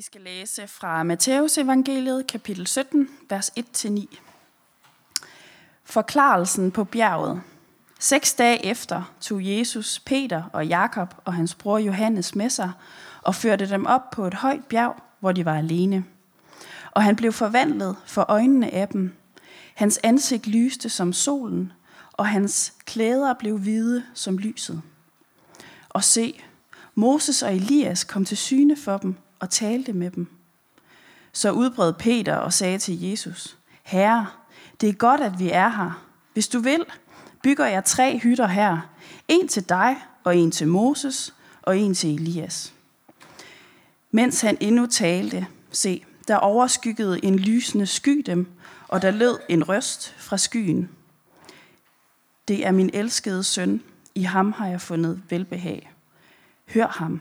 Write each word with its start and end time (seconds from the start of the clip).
Vi 0.00 0.04
skal 0.04 0.20
læse 0.20 0.66
fra 0.66 1.02
Matteus 1.02 1.58
evangeliet, 1.58 2.26
kapitel 2.26 2.66
17, 2.66 3.08
vers 3.28 3.50
1-9. 3.58 4.18
Forklarelsen 5.84 6.70
på 6.70 6.84
bjerget. 6.84 7.42
Seks 7.98 8.34
dage 8.34 8.66
efter 8.66 9.12
tog 9.20 9.40
Jesus 9.42 9.98
Peter 9.98 10.42
og 10.52 10.66
Jakob 10.66 11.14
og 11.24 11.34
hans 11.34 11.54
bror 11.54 11.78
Johannes 11.78 12.34
med 12.34 12.50
sig 12.50 12.72
og 13.22 13.34
førte 13.34 13.68
dem 13.68 13.86
op 13.86 14.10
på 14.10 14.26
et 14.26 14.34
højt 14.34 14.64
bjerg, 14.64 14.96
hvor 15.18 15.32
de 15.32 15.44
var 15.44 15.58
alene. 15.58 16.04
Og 16.90 17.02
han 17.02 17.16
blev 17.16 17.32
forvandlet 17.32 17.96
for 18.06 18.24
øjnene 18.28 18.74
af 18.74 18.88
dem. 18.88 19.16
Hans 19.74 20.00
ansigt 20.02 20.46
lyste 20.46 20.88
som 20.88 21.12
solen, 21.12 21.72
og 22.12 22.26
hans 22.26 22.74
klæder 22.84 23.34
blev 23.34 23.58
hvide 23.58 24.04
som 24.14 24.38
lyset. 24.38 24.82
Og 25.88 26.04
se, 26.04 26.42
Moses 26.94 27.42
og 27.42 27.54
Elias 27.54 28.04
kom 28.04 28.24
til 28.24 28.36
syne 28.36 28.76
for 28.76 28.98
dem 28.98 29.16
og 29.40 29.50
talte 29.50 29.92
med 29.92 30.10
dem. 30.10 30.26
Så 31.32 31.50
udbred 31.50 31.92
Peter 31.92 32.36
og 32.36 32.52
sagde 32.52 32.78
til 32.78 33.00
Jesus, 33.00 33.58
Herre, 33.82 34.26
det 34.80 34.88
er 34.88 34.92
godt, 34.92 35.20
at 35.20 35.38
vi 35.38 35.50
er 35.50 35.68
her. 35.68 36.06
Hvis 36.32 36.48
du 36.48 36.58
vil, 36.58 36.84
bygger 37.42 37.66
jeg 37.66 37.84
tre 37.84 38.18
hytter 38.18 38.46
her. 38.46 38.78
En 39.28 39.48
til 39.48 39.68
dig, 39.68 39.96
og 40.24 40.36
en 40.36 40.50
til 40.50 40.68
Moses, 40.68 41.34
og 41.62 41.78
en 41.78 41.94
til 41.94 42.14
Elias. 42.14 42.72
Mens 44.10 44.40
han 44.40 44.56
endnu 44.60 44.86
talte, 44.86 45.46
se, 45.70 46.04
der 46.28 46.36
overskyggede 46.36 47.24
en 47.24 47.38
lysende 47.38 47.86
sky 47.86 48.22
dem, 48.26 48.46
og 48.88 49.02
der 49.02 49.10
lød 49.10 49.38
en 49.48 49.68
røst 49.68 50.14
fra 50.18 50.36
skyen. 50.36 50.90
Det 52.48 52.66
er 52.66 52.72
min 52.72 52.90
elskede 52.92 53.44
søn, 53.44 53.82
i 54.14 54.22
ham 54.22 54.52
har 54.52 54.66
jeg 54.66 54.80
fundet 54.80 55.22
velbehag. 55.28 55.92
Hør 56.74 56.86
ham. 56.86 57.20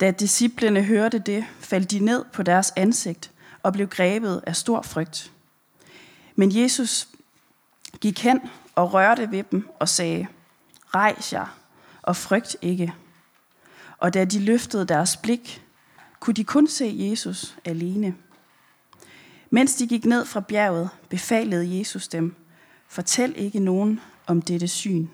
Da 0.00 0.10
disciplene 0.10 0.82
hørte 0.82 1.18
det, 1.18 1.44
faldt 1.60 1.90
de 1.90 1.98
ned 1.98 2.24
på 2.32 2.42
deres 2.42 2.72
ansigt 2.76 3.30
og 3.62 3.72
blev 3.72 3.88
grebet 3.88 4.42
af 4.46 4.56
stor 4.56 4.82
frygt. 4.82 5.32
Men 6.34 6.56
Jesus 6.56 7.08
gik 8.00 8.22
hen 8.22 8.40
og 8.74 8.94
rørte 8.94 9.30
ved 9.30 9.44
dem 9.50 9.68
og 9.78 9.88
sagde, 9.88 10.26
Rejs 10.94 11.32
jer 11.32 11.58
og 12.02 12.16
frygt 12.16 12.56
ikke. 12.62 12.94
Og 13.98 14.14
da 14.14 14.24
de 14.24 14.40
løftede 14.40 14.86
deres 14.86 15.16
blik, 15.16 15.62
kunne 16.20 16.34
de 16.34 16.44
kun 16.44 16.68
se 16.68 16.96
Jesus 16.98 17.56
alene. 17.64 18.14
Mens 19.50 19.74
de 19.74 19.86
gik 19.86 20.04
ned 20.04 20.24
fra 20.24 20.40
bjerget, 20.40 20.90
befalede 21.08 21.78
Jesus 21.78 22.08
dem, 22.08 22.34
fortæl 22.88 23.32
ikke 23.36 23.60
nogen 23.60 24.00
om 24.26 24.42
dette 24.42 24.68
syn. 24.68 25.06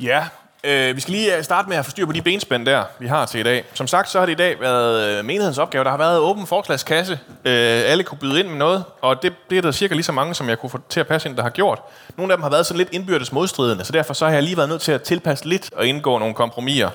Ja, 0.00 0.26
øh, 0.64 0.96
vi 0.96 1.00
skal 1.00 1.12
lige 1.12 1.36
øh, 1.36 1.44
starte 1.44 1.68
med 1.68 1.76
at 1.76 1.84
forstyrre 1.84 2.06
på 2.06 2.12
de 2.12 2.22
benspænd 2.22 2.66
der, 2.66 2.84
vi 2.98 3.06
har 3.06 3.26
til 3.26 3.40
i 3.40 3.42
dag. 3.42 3.64
Som 3.74 3.86
sagt, 3.86 4.10
så 4.10 4.18
har 4.18 4.26
det 4.26 4.32
i 4.32 4.36
dag 4.36 4.60
været 4.60 5.18
øh, 5.18 5.24
menighedens 5.24 5.58
opgave. 5.58 5.84
Der 5.84 5.90
har 5.90 5.96
været 5.96 6.18
åben 6.18 6.46
forslagskasse. 6.46 7.12
Øh, 7.44 7.82
alle 7.86 8.04
kunne 8.04 8.18
byde 8.18 8.40
ind 8.40 8.48
med 8.48 8.56
noget, 8.56 8.84
og 9.00 9.22
det, 9.22 9.32
det 9.50 9.58
er 9.58 9.62
der 9.62 9.72
cirka 9.72 9.94
lige 9.94 10.04
så 10.04 10.12
mange, 10.12 10.34
som 10.34 10.48
jeg 10.48 10.58
kunne 10.58 10.70
få 10.70 10.78
til 10.88 11.00
at 11.00 11.06
passe 11.06 11.28
ind, 11.28 11.36
der 11.36 11.42
har 11.42 11.50
gjort. 11.50 11.80
Nogle 12.16 12.32
af 12.32 12.36
dem 12.36 12.42
har 12.42 12.50
været 12.50 12.66
sådan 12.66 12.78
lidt 12.78 12.88
indbyrdes 12.92 13.32
modstridende, 13.32 13.84
så 13.84 13.92
derfor 13.92 14.14
så 14.14 14.26
har 14.26 14.32
jeg 14.32 14.42
lige 14.42 14.56
været 14.56 14.68
nødt 14.68 14.80
til 14.80 14.92
at 14.92 15.02
tilpasse 15.02 15.48
lidt 15.48 15.70
og 15.72 15.86
indgå 15.86 16.18
nogle 16.18 16.34
kompromiser, 16.34 16.90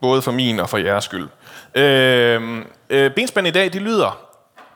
både 0.00 0.22
for 0.22 0.32
min 0.32 0.60
og 0.60 0.68
for 0.68 0.78
jeres 0.78 1.04
skyld. 1.04 1.28
Øh, 1.74 2.64
øh, 2.90 3.10
benspænd 3.10 3.46
i 3.46 3.50
dag, 3.50 3.72
de 3.72 3.78
lyder, 3.78 4.18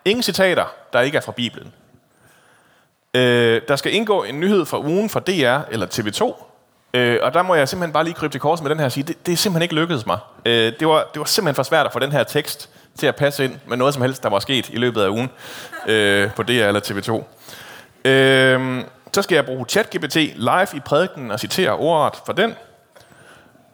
ingen 0.05 0.23
citater, 0.23 0.65
der 0.93 1.01
ikke 1.01 1.17
er 1.17 1.23
fra 1.23 1.33
Bibelen. 1.33 1.73
Øh, 3.15 3.63
der 3.69 3.77
skal 3.77 3.95
indgå 3.95 4.23
en 4.23 4.41
nyhed 4.41 4.65
fra 4.65 4.79
ugen 4.79 5.09
fra 5.09 5.21
DR 5.21 5.73
eller 5.73 5.87
TV2, 5.87 6.48
Øh, 6.95 7.19
og 7.23 7.35
der 7.35 7.43
må 7.43 7.55
jeg 7.55 7.69
simpelthen 7.69 7.93
bare 7.93 8.05
lige 8.05 8.15
krybe 8.15 8.35
til 8.35 8.41
korset 8.41 8.63
med 8.65 8.71
den 8.71 8.79
her 8.79 8.87
og 8.87 8.93
sige, 8.93 9.05
det, 9.05 9.27
det 9.27 9.33
er 9.33 9.37
simpelthen 9.37 9.63
ikke 9.63 9.75
lykkedes 9.75 10.07
mig. 10.07 10.19
Øh, 10.45 10.73
det, 10.81 10.89
var, 10.89 11.09
det 11.13 11.21
var 11.21 11.25
simpelthen 11.25 11.55
for 11.55 11.63
svært 11.63 11.87
at 11.87 11.93
få 11.93 11.99
den 11.99 12.13
her 12.13 12.25
tekst 12.25 12.71
til 12.99 13.07
at 13.07 13.17
passe 13.17 13.45
ind 13.45 13.55
med 13.67 13.77
noget 13.77 13.95
som 13.95 14.03
helst, 14.03 14.23
der 14.23 14.29
var 14.29 14.39
sket 14.39 14.69
i 14.69 14.77
løbet 14.77 15.03
af 15.03 15.09
ugen 15.09 15.31
øh, 15.87 16.31
på 16.35 16.43
DR 16.43 16.51
eller 16.51 16.81
TV2. 16.81 17.25
Øh, 18.11 18.85
så 19.13 19.23
skal 19.23 19.35
jeg 19.35 19.47
bruge 19.47 19.67
ChatGPT 19.69 20.15
live 20.17 20.67
i 20.75 20.81
prædiken 20.81 21.31
og 21.31 21.41
citere 21.41 21.73
ordet 21.73 22.21
for 22.27 22.33
den. 22.33 22.55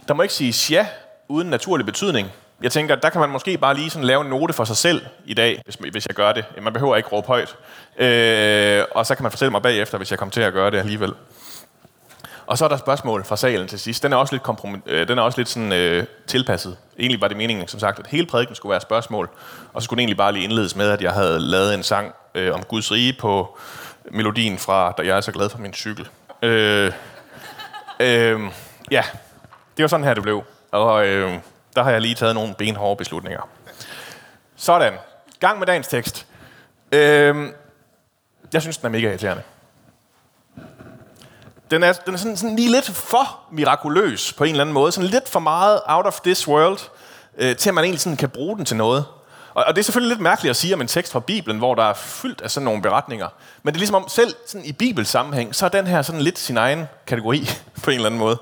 Der 0.08 0.14
må 0.14 0.22
ikke 0.22 0.34
sige 0.34 0.74
ja 0.74 0.86
uden 1.28 1.50
naturlig 1.50 1.86
betydning. 1.86 2.32
Jeg 2.62 2.72
tænker, 2.72 2.94
der 2.94 3.10
kan 3.10 3.20
man 3.20 3.30
måske 3.30 3.58
bare 3.58 3.74
lige 3.74 3.90
sådan 3.90 4.06
lave 4.06 4.22
en 4.24 4.30
note 4.30 4.52
for 4.52 4.64
sig 4.64 4.76
selv 4.76 5.06
i 5.24 5.34
dag, 5.34 5.62
hvis, 5.64 5.74
hvis 5.74 6.06
jeg 6.06 6.14
gør 6.14 6.32
det. 6.32 6.44
Man 6.62 6.72
behøver 6.72 6.96
ikke 6.96 7.08
råbe 7.08 7.26
højt. 7.26 7.56
Øh, 7.98 8.84
og 8.90 9.06
så 9.06 9.14
kan 9.14 9.22
man 9.22 9.32
fortælle 9.32 9.50
mig 9.50 9.62
bagefter, 9.62 9.98
hvis 9.98 10.10
jeg 10.10 10.18
kommer 10.18 10.30
til 10.32 10.40
at 10.40 10.52
gøre 10.52 10.70
det 10.70 10.78
alligevel. 10.78 11.12
Og 12.46 12.58
så 12.58 12.64
er 12.64 12.68
der 12.68 12.76
spørgsmål 12.76 13.24
fra 13.24 13.36
salen 13.36 13.68
til 13.68 13.80
sidst. 13.80 14.02
Den 14.02 14.12
er 14.12 14.16
også 14.16 14.34
lidt, 14.34 14.42
kompromis, 14.42 14.80
øh, 14.86 15.08
den 15.08 15.18
er 15.18 15.22
også 15.22 15.38
lidt 15.38 15.48
sådan, 15.48 15.72
øh, 15.72 16.06
tilpasset. 16.26 16.76
Egentlig 16.98 17.20
var 17.20 17.28
det 17.28 17.36
meningen, 17.36 17.68
som 17.68 17.80
sagt, 17.80 17.98
at 17.98 18.06
hele 18.06 18.26
prædiken 18.26 18.54
skulle 18.54 18.70
være 18.70 18.80
spørgsmål. 18.80 19.30
Og 19.72 19.82
så 19.82 19.84
skulle 19.84 19.96
den 19.96 20.00
egentlig 20.00 20.16
bare 20.16 20.32
lige 20.32 20.44
indledes 20.44 20.76
med, 20.76 20.90
at 20.90 21.02
jeg 21.02 21.12
havde 21.12 21.40
lavet 21.40 21.74
en 21.74 21.82
sang 21.82 22.14
øh, 22.34 22.54
om 22.54 22.62
Guds 22.62 22.92
rige 22.92 23.12
på 23.12 23.58
melodien 24.10 24.58
fra, 24.58 24.94
da 24.98 25.02
jeg 25.02 25.16
er 25.16 25.20
så 25.20 25.32
glad 25.32 25.48
for 25.48 25.58
min 25.58 25.74
cykel. 25.74 26.08
Øh, 26.42 26.92
øh, 28.00 28.40
ja, 28.90 29.02
det 29.76 29.82
var 29.82 29.86
sådan 29.86 30.04
her, 30.04 30.14
det 30.14 30.22
blev. 30.22 30.44
Og 30.70 31.06
øh, 31.06 31.38
der 31.76 31.82
har 31.82 31.90
jeg 31.90 32.00
lige 32.00 32.14
taget 32.14 32.34
nogle 32.34 32.54
benhårde 32.54 32.96
beslutninger. 32.96 33.48
Sådan. 34.56 34.92
Gang 35.40 35.58
med 35.58 35.66
dagens 35.66 35.88
tekst. 35.88 36.26
Øh, 36.92 37.48
jeg 38.52 38.62
synes, 38.62 38.78
den 38.78 38.86
er 38.86 38.90
mega 38.90 39.08
irriterende 39.08 39.42
den 41.74 41.82
er, 41.82 41.92
den 41.92 42.14
er 42.14 42.18
sådan, 42.18 42.36
sådan 42.36 42.56
lige 42.56 42.70
lidt 42.70 42.90
for 42.90 43.38
mirakuløs 43.52 44.32
på 44.32 44.44
en 44.44 44.50
eller 44.50 44.60
anden 44.60 44.74
måde. 44.74 44.92
Sådan 44.92 45.10
lidt 45.10 45.28
for 45.28 45.40
meget 45.40 45.80
out 45.86 46.06
of 46.06 46.20
this 46.20 46.48
world, 46.48 46.78
øh, 47.38 47.56
til 47.56 47.70
at 47.70 47.74
man 47.74 47.84
egentlig 47.84 48.00
sådan 48.00 48.16
kan 48.16 48.28
bruge 48.28 48.56
den 48.56 48.64
til 48.64 48.76
noget. 48.76 49.04
Og, 49.54 49.64
og 49.64 49.74
det 49.74 49.80
er 49.80 49.84
selvfølgelig 49.84 50.16
lidt 50.16 50.22
mærkeligt 50.22 50.50
at 50.50 50.56
sige 50.56 50.74
om 50.74 50.80
en 50.80 50.86
tekst 50.86 51.12
fra 51.12 51.20
Bibelen, 51.20 51.58
hvor 51.58 51.74
der 51.74 51.82
er 51.82 51.94
fyldt 51.94 52.40
af 52.40 52.50
sådan 52.50 52.64
nogle 52.64 52.82
beretninger. 52.82 53.28
Men 53.62 53.74
det 53.74 53.76
er 53.76 53.80
ligesom 53.80 53.94
om, 53.94 54.08
selv 54.08 54.34
sådan 54.46 54.64
i 54.64 54.72
Bibels 54.72 55.08
sammenhæng, 55.08 55.54
så 55.54 55.64
er 55.64 55.68
den 55.68 55.86
her 55.86 56.02
sådan 56.02 56.20
lidt 56.20 56.38
sin 56.38 56.56
egen 56.56 56.86
kategori 57.06 57.50
på 57.84 57.90
en 57.90 57.94
eller 57.96 58.06
anden 58.06 58.20
måde. 58.20 58.38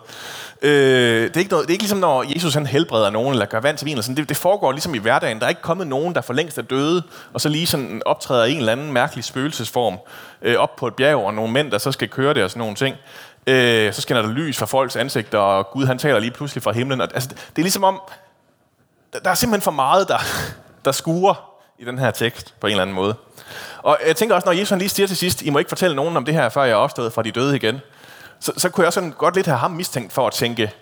Øh, 0.64 1.22
det, 1.28 1.36
er 1.36 1.40
ikke 1.40 1.50
noget, 1.50 1.66
det 1.66 1.70
er 1.70 1.74
ikke 1.74 1.82
ligesom, 1.82 1.98
når 1.98 2.24
Jesus 2.34 2.54
han 2.54 2.66
helbreder 2.66 3.10
nogen, 3.10 3.32
eller 3.32 3.46
gør 3.46 3.60
vand 3.60 3.78
til 3.78 3.84
vin. 3.84 3.92
Eller 3.92 4.02
sådan. 4.02 4.16
Det, 4.16 4.28
det 4.28 4.36
foregår 4.36 4.72
ligesom 4.72 4.94
i 4.94 4.98
hverdagen. 4.98 5.38
Der 5.38 5.44
er 5.44 5.48
ikke 5.48 5.62
kommet 5.62 5.86
nogen, 5.86 6.14
der 6.14 6.20
for 6.20 6.32
længst 6.32 6.58
er 6.58 6.62
døde, 6.62 7.02
og 7.32 7.40
så 7.40 7.48
lige 7.48 7.66
sådan 7.66 8.02
optræder 8.06 8.44
i 8.44 8.52
en 8.52 8.58
eller 8.58 8.72
anden 8.72 8.92
mærkelig 8.92 9.24
spøgelsesform 9.24 9.98
øh, 10.42 10.56
op 10.56 10.76
på 10.76 10.86
et 10.86 10.94
bjerg, 10.94 11.16
og 11.16 11.34
nogle 11.34 11.52
mænd, 11.52 11.70
der 11.70 11.78
så 11.78 11.92
skal 11.92 12.08
køre 12.08 12.34
det 12.34 12.44
og 12.44 12.50
sådan 12.50 12.60
nogle 12.60 12.74
ting. 12.74 12.96
Øh, 13.46 13.92
så 13.92 14.00
skinner 14.00 14.22
der 14.22 14.28
lys 14.28 14.58
fra 14.58 14.66
folks 14.66 14.96
ansigter, 14.96 15.38
og 15.38 15.70
Gud 15.70 15.86
han 15.86 15.98
taler 15.98 16.18
lige 16.18 16.30
pludselig 16.30 16.62
fra 16.62 16.72
himlen. 16.72 17.00
Og, 17.00 17.08
altså, 17.14 17.28
det 17.28 17.58
er 17.58 17.62
ligesom 17.62 17.84
om, 17.84 18.00
der 19.24 19.30
er 19.30 19.34
simpelthen 19.34 19.62
for 19.62 19.70
meget, 19.70 20.08
der, 20.08 20.18
der 20.84 20.92
skuer 20.92 21.52
i 21.78 21.84
den 21.84 21.98
her 21.98 22.10
tekst 22.10 22.54
på 22.60 22.66
en 22.66 22.70
eller 22.70 22.82
anden 22.82 22.96
måde. 22.96 23.14
Og 23.82 23.98
jeg 24.06 24.16
tænker 24.16 24.34
også, 24.34 24.46
når 24.46 24.52
Jesus 24.52 24.70
han 24.70 24.78
lige 24.78 24.88
siger 24.88 25.06
til 25.06 25.16
sidst, 25.16 25.42
I 25.42 25.50
må 25.50 25.58
ikke 25.58 25.68
fortælle 25.68 25.96
nogen 25.96 26.16
om 26.16 26.24
det 26.24 26.34
her, 26.34 26.48
før 26.48 26.62
jeg 26.62 26.72
er 26.72 26.76
opstået 26.76 27.12
fra 27.12 27.22
de 27.22 27.30
døde 27.30 27.56
igen 27.56 27.80
så, 28.42 28.52
så 28.56 28.68
kunne 28.68 28.82
jeg 28.82 28.86
også 28.86 29.00
sådan 29.00 29.10
godt 29.10 29.34
lidt 29.34 29.46
have 29.46 29.58
ham 29.58 29.70
mistænkt 29.70 30.12
for 30.12 30.26
at 30.26 30.32
tænke, 30.32 30.72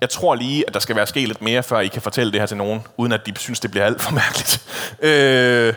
jeg 0.00 0.10
tror 0.10 0.34
lige, 0.34 0.64
at 0.66 0.74
der 0.74 0.80
skal 0.80 0.96
være 0.96 1.06
sket 1.06 1.28
lidt 1.28 1.42
mere, 1.42 1.62
før 1.62 1.80
I 1.80 1.88
kan 1.88 2.02
fortælle 2.02 2.32
det 2.32 2.40
her 2.40 2.46
til 2.46 2.56
nogen, 2.56 2.86
uden 2.96 3.12
at 3.12 3.26
de 3.26 3.38
synes, 3.38 3.60
det 3.60 3.70
bliver 3.70 3.86
alt 3.86 4.02
for 4.02 4.12
mærkeligt. 4.12 4.64
Øh, 5.00 5.74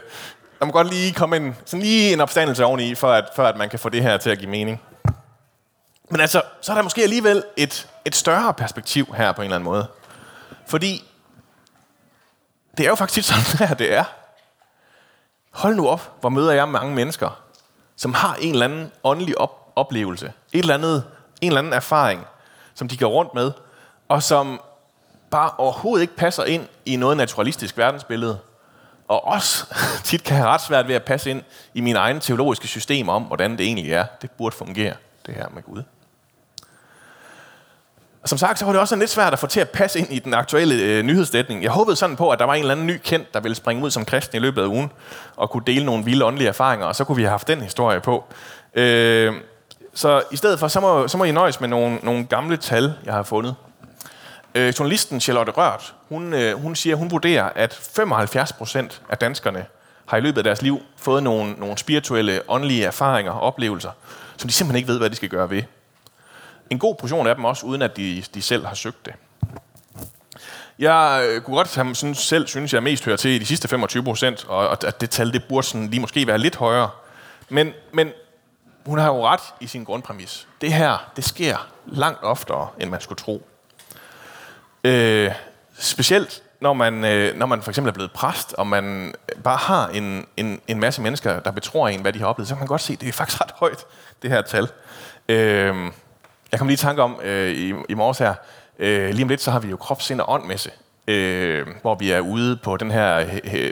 der 0.60 0.66
må 0.66 0.72
godt 0.72 0.90
lige 0.90 1.14
komme 1.14 1.38
en, 1.38 1.56
sådan 1.66 1.82
lige 1.82 2.14
en 2.14 2.22
opstandelse 2.22 2.66
oveni, 2.66 2.96
for 2.96 3.12
at, 3.12 3.26
for 3.36 3.44
at 3.44 3.58
man 3.58 3.70
kan 3.70 3.80
få 3.80 3.90
det 3.90 4.04
her 4.04 4.18
til 4.18 4.30
at 4.30 4.38
give 4.38 4.50
mening. 4.50 4.82
Men 6.10 6.22
altså, 6.22 6.42
så 6.62 6.72
er 6.72 6.76
der 6.76 6.84
måske 6.84 7.04
alligevel 7.04 7.44
et, 7.58 7.88
et 8.06 8.16
større 8.16 8.54
perspektiv 8.54 9.14
her 9.18 9.32
på 9.32 9.42
en 9.42 9.46
eller 9.46 9.56
anden 9.56 9.66
måde. 9.66 9.88
Fordi 10.68 11.04
det 12.78 12.86
er 12.86 12.90
jo 12.90 12.96
faktisk 12.96 13.28
sådan, 13.28 13.60
her 13.68 13.76
det 13.76 13.94
er. 13.94 14.04
Hold 15.52 15.76
nu 15.76 15.88
op, 15.88 16.12
hvor 16.20 16.30
møder 16.30 16.52
jeg 16.52 16.70
mange 16.70 16.96
mennesker, 16.96 17.42
som 17.96 18.14
har 18.14 18.36
en 18.36 18.54
eller 18.54 18.66
anden 18.66 18.92
åndelig 19.04 19.38
op, 19.38 19.61
oplevelse, 19.76 20.34
et 20.54 20.60
eller 20.60 20.74
andet, 20.74 21.04
en 21.42 21.48
eller 21.48 21.60
anden 21.60 21.74
erfaring, 21.74 22.26
som 22.74 22.88
de 22.88 22.98
går 22.98 23.08
rundt 23.08 23.34
med, 23.34 23.52
og 24.10 24.24
som 24.24 24.62
bare 25.32 25.52
overhovedet 25.58 26.02
ikke 26.02 26.16
passer 26.16 26.44
ind 26.44 26.68
i 26.86 26.96
noget 26.96 27.18
naturalistisk 27.18 27.78
verdensbillede, 27.78 28.40
og 29.08 29.28
også 29.28 29.66
tit 30.04 30.24
kan 30.24 30.38
have 30.38 30.50
ret 30.50 30.62
svært 30.62 30.88
ved 30.88 30.96
at 30.96 31.04
passe 31.04 31.30
ind 31.30 31.44
i 31.74 31.82
mine 31.82 32.00
egne 32.00 32.20
teologiske 32.20 32.68
systemer 32.68 33.14
om, 33.14 33.24
hvordan 33.24 33.52
det 33.52 33.66
egentlig 33.66 33.92
er. 33.92 34.06
Det 34.22 34.32
burde 34.32 34.56
fungere, 34.56 34.94
det 35.26 35.36
her 35.36 35.50
med 35.50 35.64
Gud. 35.64 35.84
Og 38.24 38.30
som 38.30 38.38
sagt, 38.38 38.60
så 38.60 38.66
var 38.66 38.72
det 38.72 38.82
også 38.82 38.96
lidt 38.96 39.10
svært 39.10 39.34
at 39.34 39.40
få 39.40 39.48
til 39.48 39.60
at 39.60 39.70
passe 39.70 40.00
ind 40.00 40.12
i 40.12 40.20
den 40.20 40.34
aktuelle 40.34 40.76
øh, 40.76 41.04
nyhedsdækning. 41.04 41.64
Jeg 41.64 41.72
håbede 41.72 41.96
sådan 41.96 42.16
på, 42.16 42.30
at 42.30 42.40
der 42.40 42.46
var 42.46 42.54
en 42.54 42.60
eller 42.60 42.72
anden 42.72 42.88
ny 42.88 43.00
kendt, 43.04 43.34
der 43.34 43.40
ville 43.40 43.56
springe 43.56 43.84
ud 43.84 43.92
som 43.92 44.06
kristen 44.06 44.36
i 44.38 44.40
løbet 44.40 44.62
af 44.62 44.66
ugen, 44.66 44.92
og 45.36 45.50
kunne 45.50 45.64
dele 45.68 45.86
nogle 45.86 46.06
vilde 46.06 46.26
åndelige 46.26 46.48
erfaringer, 46.48 46.86
og 46.86 46.96
så 46.96 47.04
kunne 47.04 47.16
vi 47.16 47.22
have 47.22 47.30
haft 47.30 47.48
den 47.48 47.62
historie 47.62 48.00
på. 48.00 48.26
Øh, 48.74 49.34
så 49.94 50.24
i 50.32 50.36
stedet 50.36 50.60
for, 50.60 50.68
så 50.68 50.80
må, 50.80 51.08
så 51.08 51.18
må 51.18 51.24
I 51.24 51.32
nøjes 51.32 51.60
med 51.60 51.70
nogle, 51.70 51.96
nogle 52.04 52.26
gamle 52.26 52.58
tal, 52.58 52.94
jeg 53.06 53.14
har 53.14 53.24
fundet. 53.24 53.56
Øh, 54.56 54.74
journalisten 54.80 55.22
Charlotte 55.22 55.52
Rørt, 55.52 55.94
hun, 56.10 56.34
øh, 56.34 56.62
hun 56.62 56.76
siger, 56.76 56.96
hun 56.96 57.12
vurderer, 57.12 57.50
at 57.56 57.74
75 57.74 58.54
procent 58.54 59.02
af 59.10 59.18
danskerne 59.18 59.66
har 60.06 60.18
i 60.18 60.22
løbet 60.22 60.38
af 60.38 60.44
deres 60.44 60.62
liv 60.62 60.82
fået 60.98 61.24
nogle, 61.24 61.54
nogle 61.54 61.78
spirituelle, 61.78 62.42
åndelige 62.48 62.86
erfaringer 62.86 63.32
og 63.32 63.42
oplevelser, 63.42 63.92
som 64.38 64.48
de 64.48 64.54
simpelthen 64.54 64.78
ikke 64.78 64.88
ved, 64.88 64.98
hvad 64.98 65.10
de 65.10 65.16
skal 65.16 65.30
gøre 65.30 65.50
ved. 65.50 65.64
En 66.70 66.80
god 66.80 66.96
portion 66.96 67.28
af 67.28 67.36
dem 67.36 67.46
også, 67.46 67.66
uden 67.66 67.82
at 67.82 67.98
de, 67.98 68.24
de 68.34 68.42
selv 68.42 68.66
har 68.66 68.76
søgt 68.76 69.06
det. 69.06 69.14
Jeg 70.80 71.28
øh, 71.30 71.42
kunne 71.42 71.56
godt 71.58 71.76
have, 71.76 71.96
synes, 71.96 72.18
selv 72.18 72.48
synes, 72.48 72.74
jeg 72.74 72.84
mest 72.84 73.06
hører 73.06 73.18
til 73.18 73.32
i 73.32 73.38
de 73.38 73.46
sidste 73.46 73.68
25 73.68 74.04
procent, 74.04 74.46
og 74.48 74.88
at 74.88 75.02
det 75.02 75.10
tal 75.10 75.34
det 75.34 75.44
burde 75.50 75.68
sådan 75.68 75.88
lige 75.88 76.00
måske 76.00 76.28
være 76.28 76.38
lidt 76.38 76.56
højere. 76.56 76.90
Men, 77.50 77.74
men 77.94 78.12
hun 78.86 79.00
har 79.00 79.08
jo 79.08 79.28
ret 79.28 79.42
i 79.60 79.68
sin 79.68 79.84
grundpræmis. 79.84 80.48
Det 80.62 80.74
her, 80.74 81.12
det 81.16 81.24
sker 81.24 81.68
langt 81.86 82.24
oftere, 82.24 82.68
end 82.80 82.90
man 82.90 83.02
skulle 83.02 83.20
tro. 83.20 83.48
Øh, 84.84 85.32
specielt 85.80 86.44
når 86.62 86.74
man, 86.74 87.06
øh, 87.06 87.38
når 87.38 87.46
man 87.46 87.62
for 87.62 87.72
eksempel 87.72 87.90
er 87.90 87.94
blevet 87.94 88.12
præst, 88.12 88.54
og 88.54 88.68
man 88.68 89.14
bare 89.44 89.58
har 89.58 89.88
en, 89.88 90.26
en, 90.38 90.62
en 90.68 90.80
masse 90.80 91.02
mennesker, 91.02 91.40
der 91.40 91.52
betror 91.52 91.88
en, 91.88 92.02
hvad 92.02 92.14
de 92.14 92.20
har 92.20 92.26
oplevet, 92.26 92.48
så 92.48 92.56
kan 92.56 92.60
man 92.60 92.68
godt 92.68 92.82
se, 92.82 92.94
at 92.94 93.02
det 93.02 93.10
er 93.10 93.14
faktisk 93.14 93.42
ret 93.42 93.52
højt, 93.56 93.86
det 94.22 94.30
her 94.30 94.42
tal. 94.42 94.68
Øh, 95.30 95.76
jeg 96.52 96.60
kom 96.60 96.68
lige 96.68 96.74
i 96.74 96.78
tanke 96.78 97.02
om 97.02 97.20
øh, 97.24 97.52
i, 97.52 97.74
i 97.90 97.94
morges 97.94 98.18
her, 98.18 98.34
øh, 98.80 99.10
lige 99.10 99.24
om 99.24 99.30
lidt, 99.30 99.42
så 99.42 99.52
har 99.52 99.60
vi 99.60 99.70
jo 99.70 99.78
krop, 99.78 100.02
sind 100.02 100.22
og 100.22 100.34
ånd 100.34 100.52
øh, 101.08 101.68
hvor 101.82 101.96
vi 101.96 102.12
er 102.12 102.20
ude 102.20 102.58
på 102.58 102.78
den 102.78 102.92
her 102.92 103.26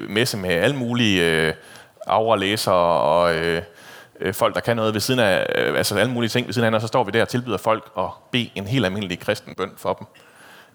messe 0.10 0.38
med 0.38 0.50
alle 0.50 0.76
mulige 0.76 1.26
øh, 1.26 1.54
aura 2.08 2.72
og 2.72 3.36
øh, 3.36 3.62
øh, 4.20 4.34
folk, 4.34 4.56
der 4.56 4.62
kan 4.62 4.76
noget 4.76 4.94
ved 4.94 5.02
siden 5.02 5.20
af, 5.20 5.46
øh, 5.56 5.78
altså 5.78 5.98
alle 5.98 6.14
mulige 6.14 6.30
ting 6.30 6.48
ved 6.48 6.54
siden 6.54 6.74
af, 6.74 6.76
og 6.76 6.82
så 6.82 6.88
står 6.88 7.04
vi 7.04 7.12
der 7.12 7.22
og 7.22 7.30
tilbyder 7.30 7.58
folk 7.58 7.92
at 7.98 8.08
bede 8.32 8.50
en 8.56 8.68
helt 8.68 8.86
almindelig 8.86 9.20
kristen 9.20 9.56
bøn 9.56 9.72
for 9.78 9.94
dem. 9.94 10.08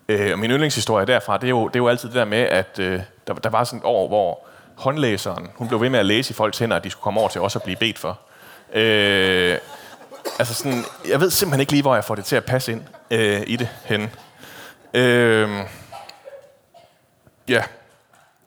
Øh, 0.08 0.32
og 0.32 0.38
min 0.38 0.50
yndlingshistorie 0.50 1.06
derfra, 1.06 1.38
det 1.38 1.44
er, 1.44 1.50
jo, 1.50 1.68
det 1.68 1.76
er 1.76 1.80
jo 1.80 1.88
altid 1.88 2.08
det 2.08 2.16
der 2.16 2.24
med, 2.24 2.38
at 2.38 2.78
øh, 2.78 3.00
der, 3.26 3.34
der 3.34 3.50
var 3.50 3.64
sådan 3.64 3.78
et 3.78 3.84
år, 3.84 4.08
hvor 4.08 4.46
håndlæseren, 4.74 5.50
hun 5.54 5.68
blev 5.68 5.80
ved 5.80 5.90
med 5.90 5.98
at 5.98 6.06
læse 6.06 6.30
i 6.30 6.34
folks 6.34 6.58
hænder, 6.58 6.76
at 6.76 6.84
de 6.84 6.90
skulle 6.90 7.02
komme 7.02 7.20
over 7.20 7.28
til 7.28 7.40
os 7.40 7.56
at 7.56 7.62
blive 7.62 7.76
bedt 7.76 7.98
for. 7.98 8.18
Øh, 8.72 9.58
altså 10.38 10.54
sådan, 10.54 10.84
jeg 11.08 11.20
ved 11.20 11.30
simpelthen 11.30 11.60
ikke 11.60 11.72
lige, 11.72 11.82
hvor 11.82 11.94
jeg 11.94 12.04
får 12.04 12.14
det 12.14 12.24
til 12.24 12.36
at 12.36 12.44
passe 12.44 12.72
ind 12.72 12.82
øh, 13.10 13.42
i 13.46 13.56
det 13.56 13.68
henne. 13.84 14.10
Øh, 14.94 15.48
ja. 17.48 17.62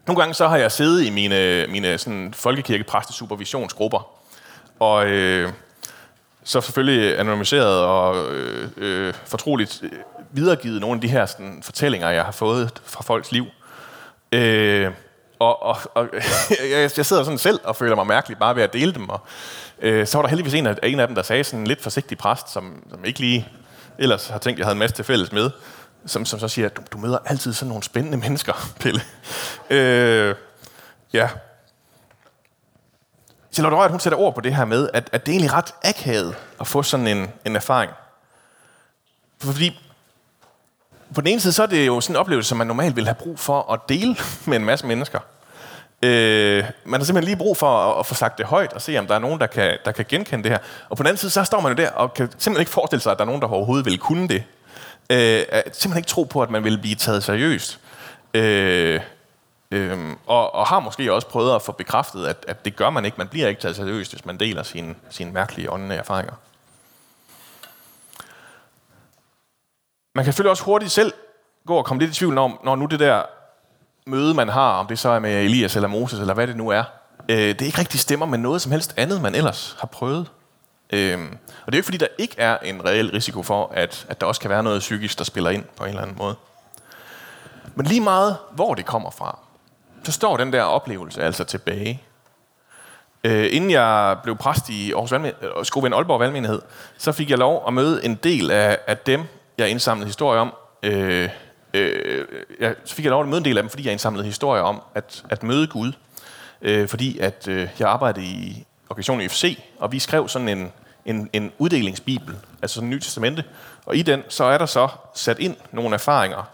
Nogle 0.07 0.21
gange 0.21 0.33
så 0.33 0.47
har 0.47 0.57
jeg 0.57 0.71
siddet 0.71 1.05
i 1.05 1.09
mine, 1.09 1.67
mine 1.67 1.97
sådan, 1.97 2.33
folkekirkepræste 2.33 3.13
supervisionsgrupper, 3.13 4.16
og 4.79 5.07
øh, 5.07 5.49
så 6.43 6.61
selvfølgelig 6.61 7.19
anonymiseret 7.19 7.83
og 7.83 8.33
øh, 8.33 8.69
øh, 8.77 9.13
fortroligt 9.25 9.83
videregivet 10.31 10.81
nogle 10.81 10.95
af 10.95 11.01
de 11.01 11.07
her 11.07 11.25
sådan, 11.25 11.59
fortællinger, 11.63 12.09
jeg 12.09 12.25
har 12.25 12.31
fået 12.31 12.71
fra 12.83 13.03
folks 13.03 13.31
liv. 13.31 13.45
Øh, 14.31 14.91
og, 15.39 15.63
og, 15.63 15.77
og 15.93 16.07
jeg, 16.71 16.91
jeg 16.97 17.05
sidder 17.05 17.23
sådan 17.23 17.37
selv 17.37 17.59
og 17.63 17.75
føler 17.75 17.95
mig 17.95 18.07
mærkelig 18.07 18.37
bare 18.37 18.55
ved 18.55 18.63
at 18.63 18.73
dele 18.73 18.93
dem. 18.93 19.09
Og, 19.09 19.19
øh, 19.79 20.07
så 20.07 20.17
var 20.17 20.21
der 20.21 20.29
heldigvis 20.29 20.53
en 20.53 20.67
af, 20.67 20.75
en 20.83 20.99
af 20.99 21.07
dem, 21.07 21.15
der 21.15 21.21
sagde 21.21 21.43
sådan 21.43 21.59
en 21.59 21.67
lidt 21.67 21.81
forsigtig 21.81 22.17
præst, 22.17 22.53
som, 22.53 22.83
som 22.89 23.05
ikke 23.05 23.19
lige 23.19 23.47
ellers 23.97 24.27
har 24.27 24.37
tænkt, 24.37 24.59
jeg 24.59 24.65
havde 24.65 24.73
en 24.75 24.79
masse 24.79 24.95
til 24.95 25.05
fælles 25.05 25.31
med, 25.31 25.49
som, 26.05 26.25
som 26.25 26.39
så 26.39 26.47
siger, 26.47 26.65
at 26.65 26.77
du, 26.77 26.81
du 26.91 26.97
møder 26.97 27.17
altid 27.25 27.53
sådan 27.53 27.69
nogle 27.69 27.83
spændende 27.83 28.17
mennesker, 28.17 28.53
Pelle. 28.81 29.01
Øh, 29.69 30.35
ja. 31.13 31.29
Charlotte 33.57 33.77
Røgert, 33.77 33.91
hun 33.91 33.99
sætter 33.99 34.19
ord 34.19 34.35
på 34.35 34.41
det 34.41 34.55
her 34.55 34.65
med, 34.65 34.89
at, 34.93 35.09
at 35.11 35.25
det 35.25 35.31
er 35.31 35.33
egentlig 35.33 35.53
ret 35.53 35.73
akavet 35.83 36.35
at 36.59 36.67
få 36.67 36.83
sådan 36.83 37.07
en, 37.07 37.27
en 37.45 37.55
erfaring. 37.55 37.91
Fordi 39.41 39.79
på 41.15 41.21
den 41.21 41.27
ene 41.27 41.39
side, 41.39 41.53
så 41.53 41.63
er 41.63 41.67
det 41.67 41.87
jo 41.87 42.01
sådan 42.01 42.15
en 42.15 42.19
oplevelse, 42.19 42.49
som 42.49 42.57
man 42.57 42.67
normalt 42.67 42.95
vil 42.95 43.05
have 43.05 43.15
brug 43.15 43.39
for 43.39 43.73
at 43.73 43.79
dele 43.89 44.15
med 44.45 44.57
en 44.57 44.65
masse 44.65 44.87
mennesker. 44.87 45.19
Øh, 46.03 46.63
man 46.85 46.99
har 46.99 47.05
simpelthen 47.05 47.23
lige 47.23 47.37
brug 47.37 47.57
for 47.57 47.67
at, 47.67 47.99
at 47.99 48.05
få 48.05 48.13
sagt 48.13 48.37
det 48.37 48.45
højt 48.45 48.73
og 48.73 48.81
se, 48.81 48.97
om 48.97 49.07
der 49.07 49.15
er 49.15 49.19
nogen, 49.19 49.39
der 49.39 49.47
kan, 49.47 49.77
der 49.85 49.91
kan 49.91 50.05
genkende 50.09 50.43
det 50.43 50.51
her. 50.51 50.59
Og 50.89 50.97
på 50.97 51.03
den 51.03 51.07
anden 51.07 51.17
side, 51.17 51.31
så 51.31 51.43
står 51.43 51.59
man 51.59 51.71
jo 51.71 51.83
der 51.83 51.89
og 51.89 52.13
kan 52.13 52.27
simpelthen 52.31 52.59
ikke 52.59 52.71
forestille 52.71 53.01
sig, 53.01 53.11
at 53.11 53.17
der 53.17 53.23
er 53.23 53.25
nogen, 53.25 53.41
der 53.41 53.47
overhovedet 53.47 53.85
vil 53.85 53.97
kunne 53.97 54.27
det. 54.27 54.43
Øh, 55.09 55.45
simpelthen 55.63 55.97
ikke 55.97 56.09
tro 56.09 56.23
på, 56.23 56.41
at 56.41 56.49
man 56.49 56.63
vil 56.63 56.77
blive 56.77 56.95
taget 56.95 57.23
seriøst. 57.23 57.79
Øh, 58.33 58.99
øh, 59.71 60.15
og, 60.25 60.55
og 60.55 60.67
har 60.67 60.79
måske 60.79 61.13
også 61.13 61.27
prøvet 61.27 61.55
at 61.55 61.61
få 61.61 61.71
bekræftet, 61.71 62.25
at, 62.25 62.45
at 62.47 62.65
det 62.65 62.75
gør 62.75 62.89
man 62.89 63.05
ikke. 63.05 63.17
Man 63.17 63.27
bliver 63.27 63.47
ikke 63.47 63.61
taget 63.61 63.75
seriøst, 63.75 64.11
hvis 64.11 64.25
man 64.25 64.37
deler 64.37 64.63
sine, 64.63 64.95
sine 65.09 65.31
mærkelige 65.31 65.71
åndelige 65.71 65.99
erfaringer. 65.99 66.33
Man 70.15 70.23
kan 70.23 70.33
selvfølgelig 70.33 70.51
også 70.51 70.63
hurtigt 70.63 70.91
selv 70.91 71.13
gå 71.67 71.75
og 71.75 71.85
komme 71.85 72.03
lidt 72.03 72.11
i 72.11 72.13
tvivl 72.13 72.37
om, 72.37 72.59
når 72.63 72.75
nu 72.75 72.85
det 72.85 72.99
der 72.99 73.23
møde, 74.05 74.33
man 74.33 74.49
har, 74.49 74.71
om 74.71 74.87
det 74.87 74.99
så 74.99 75.09
er 75.09 75.19
med 75.19 75.43
Elias 75.43 75.75
eller 75.75 75.89
Moses, 75.89 76.19
eller 76.19 76.33
hvad 76.33 76.47
det 76.47 76.57
nu 76.57 76.69
er, 76.69 76.83
øh, 77.29 77.37
det 77.37 77.61
ikke 77.61 77.79
rigtig 77.79 77.99
stemmer 77.99 78.25
med 78.25 78.37
noget 78.37 78.61
som 78.61 78.71
helst 78.71 78.93
andet, 78.97 79.21
man 79.21 79.35
ellers 79.35 79.75
har 79.79 79.87
prøvet. 79.87 80.31
Øh, 80.89 81.19
og 81.65 81.71
det 81.71 81.73
er 81.73 81.73
jo 81.73 81.75
ikke, 81.75 81.85
fordi 81.85 81.97
der 81.97 82.07
ikke 82.17 82.35
er 82.37 82.57
en 82.57 82.85
reel 82.85 83.11
risiko 83.11 83.43
for, 83.43 83.71
at, 83.73 84.05
at 84.09 84.21
der 84.21 84.27
også 84.27 84.41
kan 84.41 84.49
være 84.49 84.63
noget 84.63 84.79
psykisk, 84.79 85.17
der 85.17 85.23
spiller 85.23 85.49
ind 85.49 85.63
på 85.75 85.83
en 85.83 85.89
eller 85.89 86.01
anden 86.01 86.17
måde. 86.17 86.35
Men 87.75 87.85
lige 87.85 88.01
meget, 88.01 88.37
hvor 88.51 88.73
det 88.73 88.85
kommer 88.85 89.09
fra, 89.09 89.39
så 90.03 90.11
står 90.11 90.37
den 90.37 90.53
der 90.53 90.61
oplevelse 90.61 91.23
altså 91.23 91.43
tilbage. 91.43 92.01
Øh, 93.23 93.49
inden 93.51 93.71
jeg 93.71 94.17
blev 94.23 94.35
præst 94.35 94.69
i 94.69 94.91
Aarhus 94.91 95.11
Valgmen- 95.11 95.45
øh, 95.59 95.65
Skoven 95.65 95.93
Aalborg 95.93 96.19
Valgmenighed, 96.19 96.61
så 96.97 97.11
fik 97.11 97.29
jeg 97.29 97.37
lov 97.37 97.63
at 97.67 97.73
møde 97.73 98.05
en 98.05 98.15
del 98.15 98.51
af, 98.51 98.77
af 98.87 98.97
dem, 98.97 99.23
jeg 99.57 99.69
indsamlede 99.69 100.07
historie 100.07 100.39
om. 100.39 100.53
Øh, 100.83 101.29
øh, 101.73 102.25
jeg 102.59 102.75
fik 102.85 103.05
jeg 103.05 103.09
lov 103.11 103.21
at 103.21 103.27
møde 103.27 103.37
en 103.37 103.45
del 103.45 103.57
af 103.57 103.63
dem, 103.63 103.69
fordi 103.69 103.85
jeg 103.85 103.91
indsamlede 103.91 104.25
historier 104.25 104.63
om 104.63 104.81
at, 104.95 105.23
at 105.29 105.43
møde 105.43 105.67
Gud. 105.67 105.91
Øh, 106.61 106.87
fordi 106.87 107.19
at 107.19 107.47
øh, 107.47 107.69
jeg 107.79 107.89
arbejdede 107.89 108.25
i 108.25 108.65
organisationen 108.89 109.29
FC, 109.29 109.59
og 109.79 109.91
vi 109.91 109.99
skrev 109.99 110.27
sådan 110.27 110.49
en, 110.49 110.71
en, 111.05 111.29
en 111.33 111.51
uddelingsbibel, 111.57 112.35
altså 112.61 112.73
sådan 112.73 112.87
en 112.87 112.95
ny 112.95 112.99
testamente. 112.99 113.43
Og 113.85 113.95
i 113.95 114.01
den, 114.01 114.23
så 114.29 114.43
er 114.43 114.57
der 114.57 114.65
så 114.65 114.87
sat 115.13 115.39
ind 115.39 115.55
nogle 115.71 115.93
erfaringer 115.93 116.49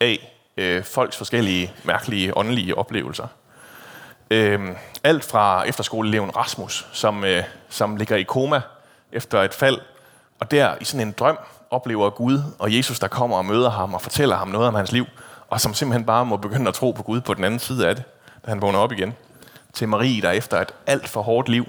af 0.00 0.31
øh, 0.56 0.84
folks 0.84 1.16
forskellige 1.16 1.72
mærkelige 1.84 2.36
åndelige 2.36 2.78
oplevelser. 2.78 3.26
Øh, 4.30 4.60
alt 5.04 5.24
fra 5.24 5.62
efterskoleeleven 5.62 6.36
Rasmus, 6.36 6.86
som, 6.92 7.24
øh, 7.24 7.42
som 7.68 7.96
ligger 7.96 8.16
i 8.16 8.22
koma 8.22 8.60
efter 9.12 9.42
et 9.42 9.54
fald, 9.54 9.78
og 10.40 10.50
der 10.50 10.74
i 10.80 10.84
sådan 10.84 11.06
en 11.06 11.14
drøm 11.18 11.38
oplever 11.70 12.10
Gud 12.10 12.38
og 12.58 12.76
Jesus, 12.76 12.98
der 12.98 13.08
kommer 13.08 13.36
og 13.36 13.44
møder 13.44 13.70
ham 13.70 13.94
og 13.94 14.02
fortæller 14.02 14.36
ham 14.36 14.48
noget 14.48 14.68
om 14.68 14.74
hans 14.74 14.92
liv, 14.92 15.06
og 15.48 15.60
som 15.60 15.74
simpelthen 15.74 16.06
bare 16.06 16.26
må 16.26 16.36
begynde 16.36 16.68
at 16.68 16.74
tro 16.74 16.90
på 16.90 17.02
Gud 17.02 17.20
på 17.20 17.34
den 17.34 17.44
anden 17.44 17.60
side 17.60 17.88
af 17.88 17.96
det, 17.96 18.04
da 18.46 18.50
han 18.50 18.62
vågner 18.62 18.78
op 18.78 18.92
igen. 18.92 19.14
Til 19.72 19.88
Marie, 19.88 20.22
der 20.22 20.30
efter 20.30 20.60
et 20.60 20.74
alt 20.86 21.08
for 21.08 21.22
hårdt 21.22 21.48
liv, 21.48 21.68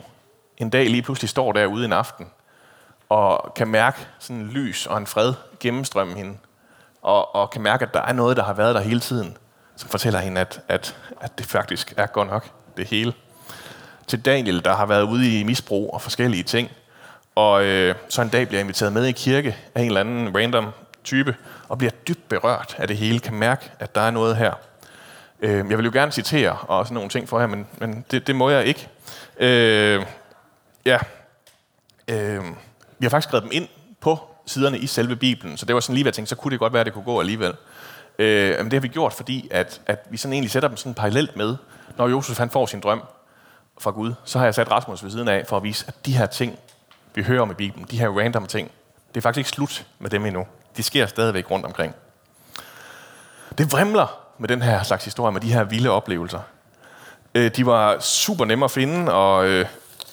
en 0.57 0.69
dag 0.69 0.89
lige 0.89 1.01
pludselig 1.01 1.29
står 1.29 1.51
derude 1.51 1.85
en 1.85 1.93
aften, 1.93 2.27
og 3.09 3.53
kan 3.53 3.67
mærke 3.67 3.97
sådan 4.19 4.35
en 4.35 4.47
lys 4.47 4.85
og 4.85 4.97
en 4.97 5.07
fred 5.07 5.33
gennemstrømme 5.59 6.15
hende, 6.15 6.37
og, 7.03 7.35
og 7.35 7.49
kan 7.49 7.61
mærke, 7.61 7.85
at 7.85 7.93
der 7.93 8.01
er 8.01 8.13
noget, 8.13 8.37
der 8.37 8.43
har 8.43 8.53
været 8.53 8.75
der 8.75 8.81
hele 8.81 8.99
tiden, 8.99 9.37
som 9.75 9.89
fortæller 9.89 10.19
hende, 10.19 10.41
at, 10.41 10.61
at, 10.67 10.95
at 11.21 11.37
det 11.37 11.45
faktisk 11.45 11.93
er 11.97 12.05
godt 12.05 12.29
nok, 12.29 12.49
det 12.77 12.87
hele. 12.87 13.13
Til 14.07 14.25
Daniel, 14.25 14.65
der 14.65 14.75
har 14.75 14.85
været 14.85 15.03
ude 15.03 15.39
i 15.39 15.43
misbrug 15.43 15.93
og 15.93 16.01
forskellige 16.01 16.43
ting, 16.43 16.69
og 17.35 17.65
øh, 17.65 17.95
så 18.09 18.21
en 18.21 18.29
dag 18.29 18.47
bliver 18.47 18.59
jeg 18.59 18.63
inviteret 18.63 18.93
med 18.93 19.05
i 19.05 19.11
kirke 19.11 19.57
af 19.75 19.81
en 19.81 19.87
eller 19.87 19.99
anden 19.99 20.37
random 20.37 20.67
type, 21.03 21.35
og 21.69 21.77
bliver 21.77 21.91
dybt 22.07 22.29
berørt 22.29 22.75
af 22.77 22.87
det 22.87 22.97
hele, 22.97 23.19
kan 23.19 23.33
mærke, 23.33 23.71
at 23.79 23.95
der 23.95 24.01
er 24.01 24.11
noget 24.11 24.37
her. 24.37 24.53
Øh, 25.39 25.69
jeg 25.69 25.77
vil 25.77 25.85
jo 25.85 25.91
gerne 25.93 26.11
citere 26.11 26.51
og 26.51 26.85
sådan 26.85 26.93
nogle 26.93 27.09
ting 27.09 27.29
for 27.29 27.39
her, 27.39 27.47
men, 27.47 27.67
men 27.77 28.05
det, 28.11 28.27
det 28.27 28.35
må 28.35 28.49
jeg 28.49 28.65
ikke. 28.65 28.87
Øh, 29.37 30.05
ja. 30.85 30.97
Øh, 32.07 32.43
vi 32.99 33.05
har 33.05 33.09
faktisk 33.09 33.27
skrevet 33.27 33.43
dem 33.43 33.51
ind 33.53 33.67
på 33.99 34.32
siderne 34.45 34.77
i 34.77 34.87
selve 34.87 35.15
Bibelen, 35.15 35.57
så 35.57 35.65
det 35.65 35.75
var 35.75 35.81
sådan 35.81 35.93
lige 35.93 36.03
hvad 36.03 36.09
jeg 36.09 36.13
tænkte, 36.13 36.29
så 36.29 36.35
kunne 36.35 36.51
det 36.51 36.59
godt 36.59 36.73
være, 36.73 36.79
at 36.79 36.85
det 36.85 36.93
kunne 36.93 37.05
gå 37.05 37.19
alligevel. 37.19 37.53
Øh, 38.19 38.57
men 38.57 38.65
det 38.65 38.73
har 38.73 38.79
vi 38.79 38.87
gjort, 38.87 39.13
fordi 39.13 39.47
at, 39.51 39.81
at 39.85 40.07
vi 40.09 40.17
sådan 40.17 40.33
egentlig 40.33 40.51
sætter 40.51 40.69
dem 40.69 40.77
sådan 40.77 40.93
parallelt 40.93 41.35
med, 41.35 41.55
når 41.97 42.07
Josef 42.07 42.37
han 42.37 42.49
får 42.49 42.65
sin 42.65 42.79
drøm 42.79 43.03
fra 43.79 43.91
Gud, 43.91 44.13
så 44.23 44.37
har 44.37 44.45
jeg 44.45 44.55
sat 44.55 44.71
Rasmus 44.71 45.03
ved 45.03 45.11
siden 45.11 45.27
af 45.27 45.45
for 45.47 45.57
at 45.57 45.63
vise, 45.63 45.85
at 45.87 46.05
de 46.05 46.17
her 46.17 46.25
ting, 46.25 46.59
vi 47.15 47.23
hører 47.23 47.41
om 47.41 47.51
i 47.51 47.53
Bibelen, 47.53 47.87
de 47.91 47.99
her 47.99 48.09
random 48.09 48.47
ting, 48.47 48.71
det 49.07 49.17
er 49.17 49.21
faktisk 49.21 49.37
ikke 49.37 49.49
slut 49.49 49.85
med 49.99 50.09
dem 50.09 50.25
endnu. 50.25 50.45
De 50.77 50.83
sker 50.83 51.05
stadigvæk 51.05 51.51
rundt 51.51 51.65
omkring. 51.65 51.95
Det 53.57 53.71
vrimler 53.71 54.19
med 54.37 54.47
den 54.47 54.61
her 54.61 54.83
slags 54.83 55.05
historie, 55.05 55.31
med 55.31 55.41
de 55.41 55.53
her 55.53 55.63
vilde 55.63 55.89
oplevelser. 55.89 56.39
Øh, 57.35 57.51
de 57.55 57.65
var 57.65 57.99
super 57.99 58.45
nemme 58.45 58.65
at 58.65 58.71
finde, 58.71 59.13
og 59.13 59.47
øh, 59.47 59.65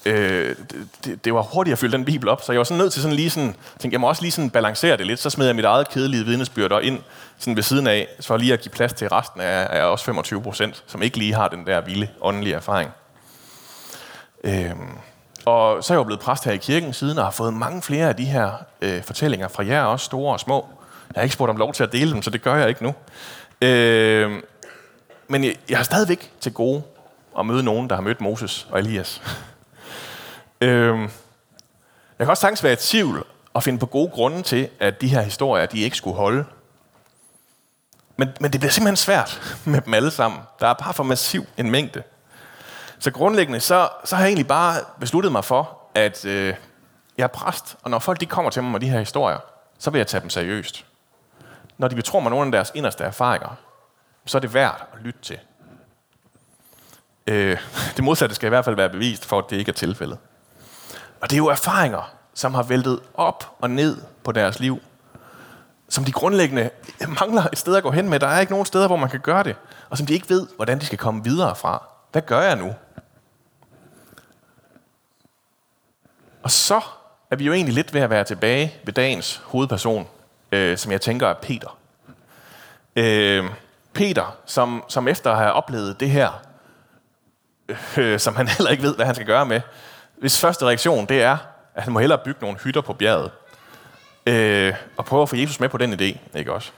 øh, 0.06 0.56
det, 1.04 1.24
det 1.24 1.34
var 1.34 1.42
hurtigt 1.42 1.72
at 1.72 1.78
fylde 1.78 1.96
den 1.96 2.04
bibel 2.04 2.28
op, 2.28 2.42
så 2.42 2.52
jeg 2.52 2.58
var 2.58 2.64
sådan 2.64 2.78
nødt 2.78 2.92
til 2.92 3.02
sådan 3.02 3.16
lige 3.16 3.30
sådan, 3.30 3.56
tænkte, 3.78 3.94
jeg 3.94 4.00
må 4.00 4.08
også 4.08 4.22
lige 4.22 4.32
sådan 4.32 4.50
balancere 4.50 4.96
det 4.96 5.06
lidt, 5.06 5.20
så 5.20 5.30
smed 5.30 5.46
jeg 5.46 5.56
mit 5.56 5.64
eget 5.64 5.88
kedelige 5.88 6.24
vidnesbyrd 6.24 6.80
ind 6.82 6.98
sådan 7.38 7.56
ved 7.56 7.62
siden 7.62 7.86
af, 7.86 8.08
så 8.20 8.36
lige 8.36 8.52
at 8.52 8.60
give 8.60 8.72
plads 8.72 8.92
til 8.92 9.08
resten 9.08 9.40
af, 9.40 9.66
af 9.70 9.82
os 9.82 10.04
25 10.04 10.42
procent, 10.42 10.84
som 10.86 11.02
ikke 11.02 11.18
lige 11.18 11.34
har 11.34 11.48
den 11.48 11.66
der 11.66 11.80
vilde 11.80 12.08
åndelige 12.20 12.54
erfaring. 12.54 12.90
Øh, 14.44 14.70
og 15.44 15.84
så 15.84 15.92
er 15.92 15.94
jeg 15.94 15.98
jo 15.98 16.04
blevet 16.04 16.20
præst 16.20 16.44
her 16.44 16.52
i 16.52 16.56
kirken 16.56 16.92
siden, 16.92 17.18
og 17.18 17.24
har 17.24 17.30
fået 17.30 17.54
mange 17.54 17.82
flere 17.82 18.08
af 18.08 18.16
de 18.16 18.24
her 18.24 18.52
øh, 18.82 19.02
fortællinger 19.02 19.48
fra 19.48 19.66
jer, 19.66 19.82
også 19.82 20.04
store 20.04 20.32
og 20.32 20.40
små. 20.40 20.68
Jeg 21.14 21.20
har 21.20 21.22
ikke 21.22 21.34
spurgt 21.34 21.50
om 21.50 21.56
lov 21.56 21.72
til 21.72 21.82
at 21.82 21.92
dele 21.92 22.12
dem, 22.12 22.22
så 22.22 22.30
det 22.30 22.42
gør 22.42 22.54
jeg 22.54 22.68
ikke 22.68 22.82
nu. 22.82 22.94
Øh, 23.62 24.42
men 25.28 25.44
jeg, 25.44 25.54
jeg 25.68 25.78
har 25.78 25.84
stadigvæk 25.84 26.32
til 26.40 26.52
gode 26.52 26.82
at 27.38 27.46
møde 27.46 27.62
nogen, 27.62 27.88
der 27.90 27.94
har 27.94 28.02
mødt 28.02 28.20
Moses 28.20 28.66
og 28.70 28.78
Elias 28.78 29.22
øhm, 30.60 31.02
jeg 32.18 32.26
kan 32.26 32.28
også 32.28 32.40
sagtens 32.40 32.64
være 32.64 32.72
i 32.72 32.76
tvivl 32.76 33.26
og 33.54 33.62
finde 33.62 33.78
på 33.78 33.86
gode 33.86 34.10
grunde 34.10 34.42
til, 34.42 34.68
at 34.80 35.00
de 35.00 35.08
her 35.08 35.20
historier, 35.20 35.66
de 35.66 35.80
ikke 35.80 35.96
skulle 35.96 36.16
holde. 36.16 36.44
Men, 38.16 38.28
men 38.40 38.52
det 38.52 38.60
bliver 38.60 38.72
simpelthen 38.72 38.96
svært 38.96 39.42
med 39.64 39.80
dem 39.80 39.94
alle 39.94 40.10
sammen. 40.10 40.40
Der 40.60 40.66
er 40.66 40.74
bare 40.74 40.94
for 40.94 41.04
massiv 41.04 41.46
en 41.56 41.70
mængde. 41.70 42.02
Så 42.98 43.10
grundlæggende, 43.10 43.60
så, 43.60 43.88
så 44.04 44.16
har 44.16 44.22
jeg 44.22 44.28
egentlig 44.28 44.48
bare 44.48 44.80
besluttet 45.00 45.32
mig 45.32 45.44
for, 45.44 45.78
at 45.94 46.24
øh, 46.24 46.54
jeg 47.18 47.24
er 47.24 47.28
præst, 47.28 47.76
og 47.82 47.90
når 47.90 47.98
folk 47.98 48.20
de 48.20 48.26
kommer 48.26 48.50
til 48.50 48.62
mig 48.62 48.72
med 48.72 48.80
de 48.80 48.88
her 48.88 48.98
historier, 48.98 49.38
så 49.78 49.90
vil 49.90 49.98
jeg 49.98 50.06
tage 50.06 50.20
dem 50.20 50.30
seriøst. 50.30 50.84
Når 51.78 51.88
de 51.88 51.94
betror 51.94 52.20
mig 52.20 52.30
nogle 52.30 52.46
af 52.46 52.52
deres 52.52 52.72
inderste 52.74 53.04
erfaringer, 53.04 53.56
så 54.26 54.38
er 54.38 54.40
det 54.40 54.54
værd 54.54 54.88
at 54.92 54.98
lytte 55.02 55.20
til. 55.22 55.38
Øh, 57.26 57.58
det 57.96 58.04
modsatte 58.04 58.34
skal 58.34 58.46
i 58.46 58.48
hvert 58.48 58.64
fald 58.64 58.76
være 58.76 58.90
bevist, 58.90 59.24
for 59.24 59.38
at 59.38 59.44
det 59.50 59.56
ikke 59.56 59.68
er 59.68 59.74
tilfældet. 59.74 60.18
Og 61.20 61.30
det 61.30 61.32
er 61.32 61.38
jo 61.38 61.46
erfaringer, 61.46 62.12
som 62.34 62.54
har 62.54 62.62
væltet 62.62 63.00
op 63.14 63.56
og 63.60 63.70
ned 63.70 63.96
på 64.24 64.32
deres 64.32 64.60
liv, 64.60 64.82
som 65.88 66.04
de 66.04 66.12
grundlæggende 66.12 66.70
mangler 67.20 67.46
et 67.52 67.58
sted 67.58 67.76
at 67.76 67.82
gå 67.82 67.90
hen 67.90 68.08
med. 68.08 68.20
Der 68.20 68.26
er 68.26 68.40
ikke 68.40 68.52
nogen 68.52 68.66
steder, 68.66 68.86
hvor 68.86 68.96
man 68.96 69.10
kan 69.10 69.20
gøre 69.20 69.42
det, 69.42 69.56
og 69.90 69.98
som 69.98 70.06
de 70.06 70.14
ikke 70.14 70.28
ved, 70.28 70.46
hvordan 70.56 70.78
de 70.78 70.86
skal 70.86 70.98
komme 70.98 71.24
videre 71.24 71.56
fra. 71.56 71.82
Hvad 72.12 72.22
gør 72.22 72.40
jeg 72.40 72.56
nu? 72.56 72.74
Og 76.42 76.50
så 76.50 76.80
er 77.30 77.36
vi 77.36 77.44
jo 77.44 77.52
egentlig 77.52 77.74
lidt 77.74 77.94
ved 77.94 78.00
at 78.00 78.10
være 78.10 78.24
tilbage 78.24 78.74
ved 78.84 78.92
dagens 78.92 79.42
hovedperson, 79.44 80.08
øh, 80.52 80.78
som 80.78 80.92
jeg 80.92 81.00
tænker 81.00 81.28
er 81.28 81.34
Peter. 81.34 81.78
Øh, 82.96 83.44
Peter, 83.92 84.36
som, 84.46 84.84
som 84.88 85.08
efter 85.08 85.30
at 85.30 85.38
have 85.38 85.52
oplevet 85.52 86.00
det 86.00 86.10
her, 86.10 86.42
øh, 87.96 88.20
som 88.20 88.36
han 88.36 88.48
heller 88.58 88.70
ikke 88.70 88.82
ved, 88.82 88.96
hvad 88.96 89.06
han 89.06 89.14
skal 89.14 89.26
gøre 89.26 89.46
med, 89.46 89.60
hvis 90.20 90.40
første 90.40 90.66
reaktion 90.66 91.06
det 91.06 91.22
er, 91.22 91.36
at 91.74 91.82
han 91.82 91.92
må 91.92 91.98
hellere 91.98 92.18
bygge 92.24 92.38
nogle 92.40 92.58
hytter 92.58 92.80
på 92.80 92.92
bjerget, 92.92 93.30
øh, 94.26 94.74
og 94.96 95.04
prøve 95.04 95.22
at 95.22 95.28
få 95.28 95.36
Jesus 95.36 95.60
med 95.60 95.68
på 95.68 95.78
den 95.78 95.92
idé, 95.92 96.38
ikke 96.38 96.52
også? 96.52 96.70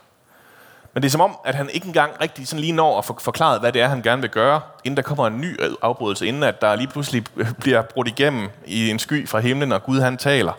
Men 0.94 1.02
det 1.02 1.08
er 1.08 1.10
som 1.10 1.20
om, 1.20 1.36
at 1.44 1.54
han 1.54 1.70
ikke 1.70 1.86
engang 1.86 2.12
rigtig 2.20 2.48
sådan 2.48 2.60
lige 2.60 2.72
når 2.72 2.98
at 2.98 3.04
forklare, 3.04 3.58
hvad 3.58 3.72
det 3.72 3.82
er, 3.82 3.88
han 3.88 4.02
gerne 4.02 4.22
vil 4.22 4.30
gøre, 4.30 4.60
inden 4.84 4.96
der 4.96 5.02
kommer 5.02 5.26
en 5.26 5.40
ny 5.40 5.60
afbrydelse, 5.82 6.26
inden 6.26 6.42
at 6.42 6.60
der 6.60 6.76
lige 6.76 6.88
pludselig 6.88 7.24
bliver 7.60 7.82
brudt 7.82 8.08
igennem 8.08 8.48
i 8.66 8.90
en 8.90 8.98
sky 8.98 9.28
fra 9.28 9.40
himlen, 9.40 9.72
og 9.72 9.82
Gud 9.82 10.00
han 10.00 10.16
taler. 10.16 10.52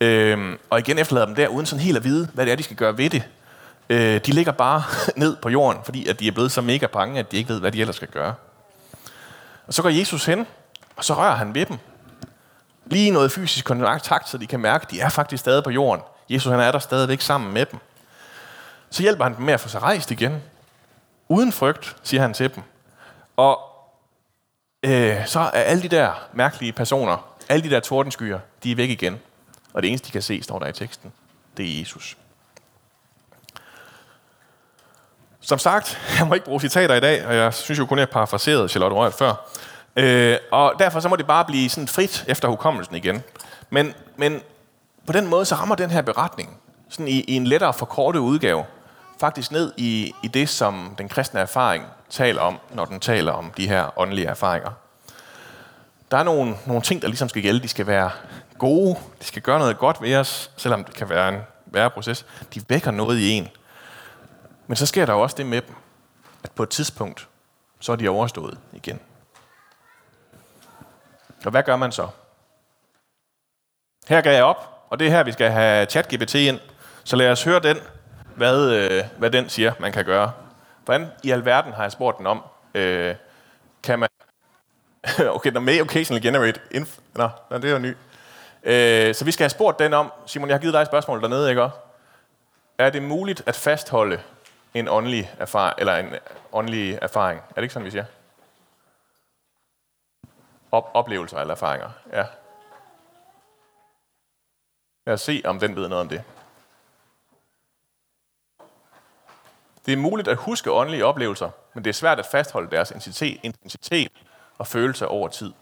Øhm, 0.00 0.58
og 0.70 0.78
igen 0.78 0.98
efterlader 0.98 1.26
dem 1.26 1.34
der, 1.34 1.48
uden 1.48 1.66
sådan 1.66 1.84
helt 1.84 1.96
at 1.96 2.04
vide, 2.04 2.28
hvad 2.34 2.46
det 2.46 2.52
er, 2.52 2.56
de 2.56 2.62
skal 2.62 2.76
gøre 2.76 2.98
ved 2.98 3.10
det. 3.10 3.22
Øh, 3.90 4.20
de 4.26 4.32
ligger 4.32 4.52
bare 4.52 4.82
ned 5.16 5.36
på 5.36 5.48
jorden, 5.48 5.80
fordi 5.84 6.08
at 6.08 6.20
de 6.20 6.28
er 6.28 6.32
blevet 6.32 6.52
så 6.52 6.60
mega 6.60 6.86
bange, 6.86 7.18
at 7.18 7.32
de 7.32 7.36
ikke 7.36 7.48
ved, 7.48 7.60
hvad 7.60 7.72
de 7.72 7.80
ellers 7.80 7.96
skal 7.96 8.08
gøre. 8.08 8.34
Og 9.66 9.74
så 9.74 9.82
går 9.82 9.88
Jesus 9.88 10.24
hen, 10.24 10.46
og 10.96 11.04
så 11.04 11.14
rører 11.14 11.34
han 11.34 11.54
ved 11.54 11.66
dem. 11.66 11.78
Lige 12.86 13.10
noget 13.10 13.32
fysisk 13.32 13.64
kontakt, 13.64 14.28
så 14.28 14.38
de 14.38 14.46
kan 14.46 14.60
mærke, 14.60 14.82
at 14.82 14.90
de 14.90 15.00
er 15.00 15.08
faktisk 15.08 15.40
stadig 15.40 15.64
på 15.64 15.70
jorden. 15.70 16.04
Jesus 16.28 16.50
han 16.50 16.60
er 16.60 16.72
der 16.72 16.78
stadigvæk 16.78 17.20
sammen 17.20 17.52
med 17.52 17.66
dem. 17.66 17.80
Så 18.90 19.02
hjælper 19.02 19.24
han 19.24 19.36
dem 19.36 19.44
med 19.44 19.54
at 19.54 19.60
få 19.60 19.68
sig 19.68 19.82
rejst 19.82 20.10
igen. 20.10 20.42
Uden 21.28 21.52
frygt, 21.52 21.96
siger 22.02 22.20
han 22.20 22.34
til 22.34 22.54
dem. 22.54 22.62
Og 23.36 23.60
øh, 24.82 25.26
så 25.26 25.40
er 25.40 25.62
alle 25.62 25.82
de 25.82 25.88
der 25.88 26.12
mærkelige 26.32 26.72
personer, 26.72 27.34
alle 27.48 27.64
de 27.64 27.74
der 27.74 27.80
tordenskyer, 27.80 28.38
de 28.62 28.72
er 28.72 28.76
væk 28.76 28.90
igen. 28.90 29.20
Og 29.72 29.82
det 29.82 29.88
eneste, 29.88 30.06
de 30.06 30.12
kan 30.12 30.22
se, 30.22 30.42
står 30.42 30.58
der 30.58 30.66
i 30.66 30.72
teksten, 30.72 31.12
det 31.56 31.74
er 31.74 31.78
Jesus. 31.78 32.16
Som 35.40 35.58
sagt, 35.58 36.00
jeg 36.18 36.26
må 36.26 36.34
ikke 36.34 36.46
bruge 36.46 36.60
citater 36.60 36.94
i 36.94 37.00
dag, 37.00 37.26
og 37.26 37.34
jeg 37.34 37.54
synes 37.54 37.78
jo 37.78 37.86
kun, 37.86 37.98
jeg 37.98 38.10
parafraserede 38.10 38.68
Charlotte 38.68 38.96
Rørt 38.96 39.14
før. 39.14 39.34
Øh, 39.96 40.36
og 40.52 40.74
derfor 40.78 41.00
så 41.00 41.08
må 41.08 41.16
det 41.16 41.26
bare 41.26 41.44
blive 41.44 41.68
sådan 41.68 41.88
frit 41.88 42.24
efter 42.28 42.48
hukommelsen 42.48 42.94
igen. 42.96 43.22
Men, 43.70 43.94
men 44.16 44.40
på 45.06 45.12
den 45.12 45.26
måde, 45.26 45.44
så 45.44 45.54
rammer 45.54 45.74
den 45.74 45.90
her 45.90 46.02
beretning 46.02 46.60
sådan 46.88 47.08
i, 47.08 47.20
i 47.20 47.32
en 47.36 47.46
lettere 47.46 47.74
forkortet 47.74 48.20
udgave, 48.20 48.64
faktisk 49.20 49.52
ned 49.52 49.72
i, 49.76 50.14
i 50.22 50.28
det, 50.28 50.48
som 50.48 50.94
den 50.98 51.08
kristne 51.08 51.40
erfaring 51.40 51.84
taler 52.10 52.40
om, 52.40 52.58
når 52.74 52.84
den 52.84 53.00
taler 53.00 53.32
om 53.32 53.52
de 53.56 53.68
her 53.68 53.98
åndelige 53.98 54.26
erfaringer. 54.26 54.70
Der 56.10 56.16
er 56.16 56.22
nogle, 56.22 56.56
nogle 56.66 56.82
ting, 56.82 57.02
der 57.02 57.08
ligesom 57.08 57.28
skal 57.28 57.42
gælde. 57.42 57.60
De 57.60 57.68
skal 57.68 57.86
være 57.86 58.10
gode, 58.58 58.96
de 59.20 59.26
skal 59.26 59.42
gøre 59.42 59.58
noget 59.58 59.78
godt 59.78 60.02
ved 60.02 60.16
os, 60.16 60.50
selvom 60.56 60.84
det 60.84 60.94
kan 60.94 61.08
være 61.08 61.28
en 61.28 61.40
værre 61.66 61.90
proces. 61.90 62.26
De 62.54 62.62
vækker 62.68 62.90
noget 62.90 63.18
i 63.18 63.30
en. 63.30 63.48
Men 64.66 64.76
så 64.76 64.86
sker 64.86 65.06
der 65.06 65.12
jo 65.12 65.20
også 65.20 65.36
det 65.36 65.46
med 65.46 65.62
dem, 65.62 65.74
at 66.44 66.50
på 66.50 66.62
et 66.62 66.68
tidspunkt, 66.68 67.28
så 67.80 67.92
er 67.92 67.96
de 67.96 68.08
overstået 68.08 68.58
igen. 68.72 69.00
Og 71.44 71.50
hvad 71.50 71.62
gør 71.62 71.76
man 71.76 71.92
så? 71.92 72.08
Her 74.08 74.20
gav 74.20 74.32
jeg 74.32 74.44
op, 74.44 74.86
og 74.90 74.98
det 74.98 75.06
er 75.06 75.10
her, 75.10 75.22
vi 75.22 75.32
skal 75.32 75.50
have 75.50 75.86
ChatGPT 75.86 76.34
ind. 76.34 76.60
Så 77.04 77.16
lad 77.16 77.30
os 77.30 77.44
høre 77.44 77.60
den, 77.60 77.76
hvad, 78.36 78.70
øh, 78.70 79.04
hvad 79.18 79.30
den 79.30 79.48
siger, 79.48 79.72
man 79.78 79.92
kan 79.92 80.04
gøre. 80.04 80.32
Hvordan 80.84 81.06
i 81.22 81.30
alverden 81.30 81.72
har 81.72 81.82
jeg 81.82 81.92
spurgt 81.92 82.18
den 82.18 82.26
om? 82.26 82.42
Øh, 82.74 83.14
kan 83.82 83.98
man... 83.98 84.08
okay, 85.36 85.52
der 85.52 85.60
may 85.60 85.80
occasionally 85.80 86.22
generate 86.26 86.60
inf... 86.70 86.98
Nå, 87.14 87.28
nå, 87.50 87.58
det 87.58 87.64
er 87.64 87.72
jo 87.72 87.78
ny. 87.78 87.96
Øh, 88.62 89.14
så 89.14 89.24
vi 89.24 89.32
skal 89.32 89.44
have 89.44 89.50
spurgt 89.50 89.78
den 89.78 89.94
om. 89.94 90.12
Simon, 90.26 90.48
jeg 90.48 90.54
har 90.54 90.60
givet 90.60 90.74
dig 90.74 90.80
et 90.80 90.86
spørgsmål 90.86 91.22
dernede, 91.22 91.50
ikke 91.50 91.68
Er 92.78 92.90
det 92.90 93.02
muligt 93.02 93.42
at 93.46 93.56
fastholde 93.56 94.20
en 94.74 94.88
åndelig 94.88 95.30
erfaring, 95.38 95.74
eller 95.78 95.96
en 95.96 96.08
åndelig 96.52 96.98
erfaring? 97.02 97.40
Er 97.50 97.54
det 97.54 97.62
ikke 97.62 97.72
sådan, 97.72 97.86
vi 97.86 97.90
siger? 97.90 98.04
Op- 100.74 100.90
oplevelser 100.94 101.38
eller 101.38 101.54
erfaringer, 101.54 101.90
ja. 102.12 102.24
Lad 105.06 105.14
os 105.14 105.20
se, 105.20 105.42
om 105.44 105.60
den 105.60 105.76
ved 105.76 105.88
noget 105.88 106.00
om 106.00 106.08
det. 106.08 106.22
Det 109.86 109.92
er 109.92 109.96
muligt 109.96 110.28
at 110.28 110.36
huske 110.36 110.72
åndelige 110.72 111.04
oplevelser, 111.04 111.50
men 111.74 111.84
det 111.84 111.90
er 111.90 111.94
svært 111.94 112.18
at 112.18 112.26
fastholde 112.26 112.70
deres 112.70 112.90
intensitet 113.42 114.12
og 114.58 114.66
følelse 114.66 115.08
over 115.08 115.28
tid. 115.28 115.52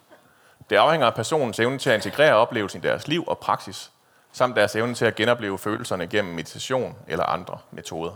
Det 0.70 0.76
afhænger 0.76 1.06
af 1.06 1.14
personens 1.14 1.60
evne 1.60 1.78
til 1.78 1.90
at 1.90 1.94
integrere 1.94 2.34
oplevelsen 2.34 2.80
i 2.80 2.86
deres 2.86 3.08
liv 3.08 3.24
og 3.26 3.38
praksis, 3.38 3.92
samt 4.32 4.56
deres 4.56 4.76
evne 4.76 4.94
til 4.94 5.04
at 5.04 5.14
genopleve 5.14 5.58
følelserne 5.58 6.06
gennem 6.06 6.34
meditation 6.34 6.96
eller 7.08 7.24
andre 7.24 7.58
metoder. 7.70 8.12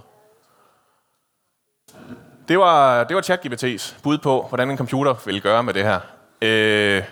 Det 2.49 2.59
var, 2.59 3.05
det 3.05 3.17
var 3.17 3.23
ChatGPT's 3.23 4.03
bud 4.03 4.19
på, 4.19 4.43
hvordan 4.43 4.71
en 4.71 4.77
computer 4.77 5.15
ville 5.25 5.41
gøre 5.41 5.63
med 5.63 5.75
det 5.75 5.85
her. 5.85 6.01
Øh, 6.43 7.03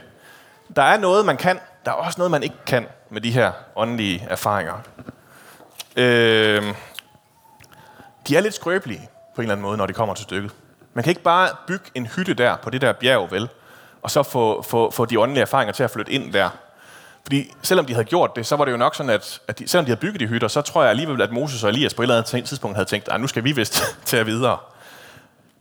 der 0.76 0.82
er 0.82 0.98
noget, 0.98 1.26
man 1.26 1.36
kan. 1.36 1.60
Der 1.84 1.90
er 1.90 1.94
også 1.94 2.18
noget, 2.18 2.30
man 2.30 2.42
ikke 2.42 2.56
kan 2.66 2.86
med 3.10 3.20
de 3.20 3.30
her 3.30 3.52
åndelige 3.76 4.26
erfaringer. 4.30 4.74
Øh, 5.96 6.74
de 8.28 8.36
er 8.36 8.40
lidt 8.40 8.54
skrøbelige 8.54 9.08
på 9.34 9.40
en 9.40 9.42
eller 9.42 9.52
anden 9.52 9.66
måde, 9.66 9.76
når 9.76 9.86
det 9.86 9.96
kommer 9.96 10.14
til 10.14 10.22
stykket. 10.22 10.50
Man 10.94 11.04
kan 11.04 11.10
ikke 11.10 11.22
bare 11.22 11.48
bygge 11.66 11.84
en 11.94 12.06
hytte 12.06 12.34
der 12.34 12.56
på 12.56 12.70
det 12.70 12.80
der 12.80 12.92
bjerg, 12.92 13.30
vel? 13.30 13.48
Og 14.02 14.10
så 14.10 14.22
få, 14.22 14.62
få, 14.62 14.90
få 14.90 15.04
de 15.04 15.20
åndelige 15.20 15.42
erfaringer 15.42 15.72
til 15.72 15.82
at 15.82 15.90
flytte 15.90 16.12
ind 16.12 16.32
der. 16.32 16.50
Fordi 17.22 17.52
selvom 17.62 17.86
de 17.86 17.92
havde 17.92 18.04
gjort 18.04 18.36
det, 18.36 18.46
så 18.46 18.56
var 18.56 18.64
det 18.64 18.72
jo 18.72 18.76
nok 18.76 18.94
sådan, 18.94 19.10
at, 19.10 19.40
at 19.48 19.58
de, 19.58 19.68
selvom 19.68 19.84
de 19.84 19.90
havde 19.90 20.00
bygget 20.00 20.20
de 20.20 20.26
hytter, 20.26 20.48
så 20.48 20.62
tror 20.62 20.82
jeg 20.82 20.90
alligevel, 20.90 21.22
at 21.22 21.32
Moses 21.32 21.64
og 21.64 21.70
Elias 21.70 21.94
på 21.94 22.02
et 22.02 22.04
eller 22.04 22.16
andet 22.16 22.48
tidspunkt 22.48 22.76
havde 22.76 22.88
tænkt, 22.88 23.08
at 23.08 23.20
nu 23.20 23.26
skal 23.26 23.44
vi 23.44 23.52
vist 23.52 23.82
til 24.04 24.16
at 24.16 24.26
videre. 24.26 24.58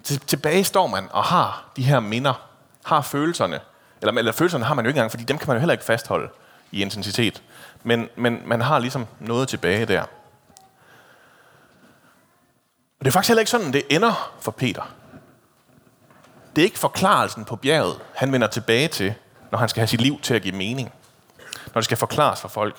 Tilbage 0.04 0.64
står 0.64 0.88
man 0.88 1.08
og 1.12 1.24
har 1.24 1.66
de 1.76 1.84
her 1.84 2.00
minder, 2.00 2.34
har 2.84 3.02
følelserne, 3.02 3.60
eller, 4.02 4.14
eller 4.14 4.32
følelserne 4.32 4.66
har 4.66 4.74
man 4.74 4.86
jo 4.86 4.90
ikke 4.90 4.98
engang, 4.98 5.12
fordi 5.12 5.24
dem 5.24 5.38
kan 5.38 5.48
man 5.48 5.56
jo 5.56 5.60
heller 5.60 5.74
ikke 5.74 5.86
fastholde 5.86 6.30
i 6.72 6.82
intensitet. 6.82 7.44
Men, 7.84 8.10
men 8.16 8.42
man 8.46 8.62
har 8.62 8.80
ligesom 8.80 9.08
noget 9.20 9.48
tilbage 9.48 9.86
der. 9.86 10.02
Og 13.00 13.06
det 13.06 13.08
er 13.08 13.12
faktisk 13.12 13.30
heller 13.30 13.42
ikke 13.42 13.52
sådan, 13.52 13.74
det 13.74 13.84
ender 13.90 14.34
for 14.42 14.52
Peter. 14.52 14.94
Det 16.56 16.62
er 16.62 16.66
ikke 16.66 16.80
forklarelsen 16.80 17.46
på 17.46 17.56
bjerget, 17.56 18.00
han 18.16 18.32
vender 18.32 18.48
tilbage 18.48 18.88
til, 18.88 19.14
når 19.52 19.60
han 19.60 19.70
skal 19.70 19.82
have 19.82 19.88
sit 19.88 20.02
liv 20.02 20.20
til 20.22 20.34
at 20.34 20.42
give 20.42 20.56
mening. 20.56 20.94
Når 21.66 21.74
det 21.74 21.86
skal 21.86 21.98
forklares 21.98 22.42
for 22.42 22.48
folk. 22.48 22.76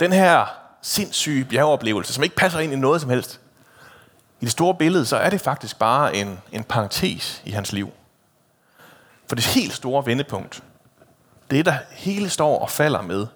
Den 0.00 0.12
her 0.12 0.46
sindssyge 0.82 1.44
bjergeoplevelse, 1.44 2.12
som 2.12 2.24
ikke 2.24 2.36
passer 2.36 2.58
ind 2.58 2.72
i 2.72 2.76
noget 2.76 3.00
som 3.00 3.10
helst, 3.10 3.40
i 4.40 4.44
det 4.44 4.52
store 4.52 4.74
billede, 4.74 5.06
så 5.06 5.16
er 5.16 5.30
det 5.30 5.40
faktisk 5.40 5.78
bare 5.78 6.16
en, 6.16 6.40
en 6.52 6.64
parentes 6.64 7.42
i 7.44 7.50
hans 7.50 7.72
liv. 7.72 7.92
For 9.26 9.34
det 9.34 9.44
helt 9.44 9.72
store 9.72 10.06
vendepunkt, 10.06 10.62
det 11.50 11.66
der 11.66 11.76
hele 11.90 12.30
står 12.30 12.58
og 12.58 12.70
falder 12.70 13.02
med, 13.02 13.26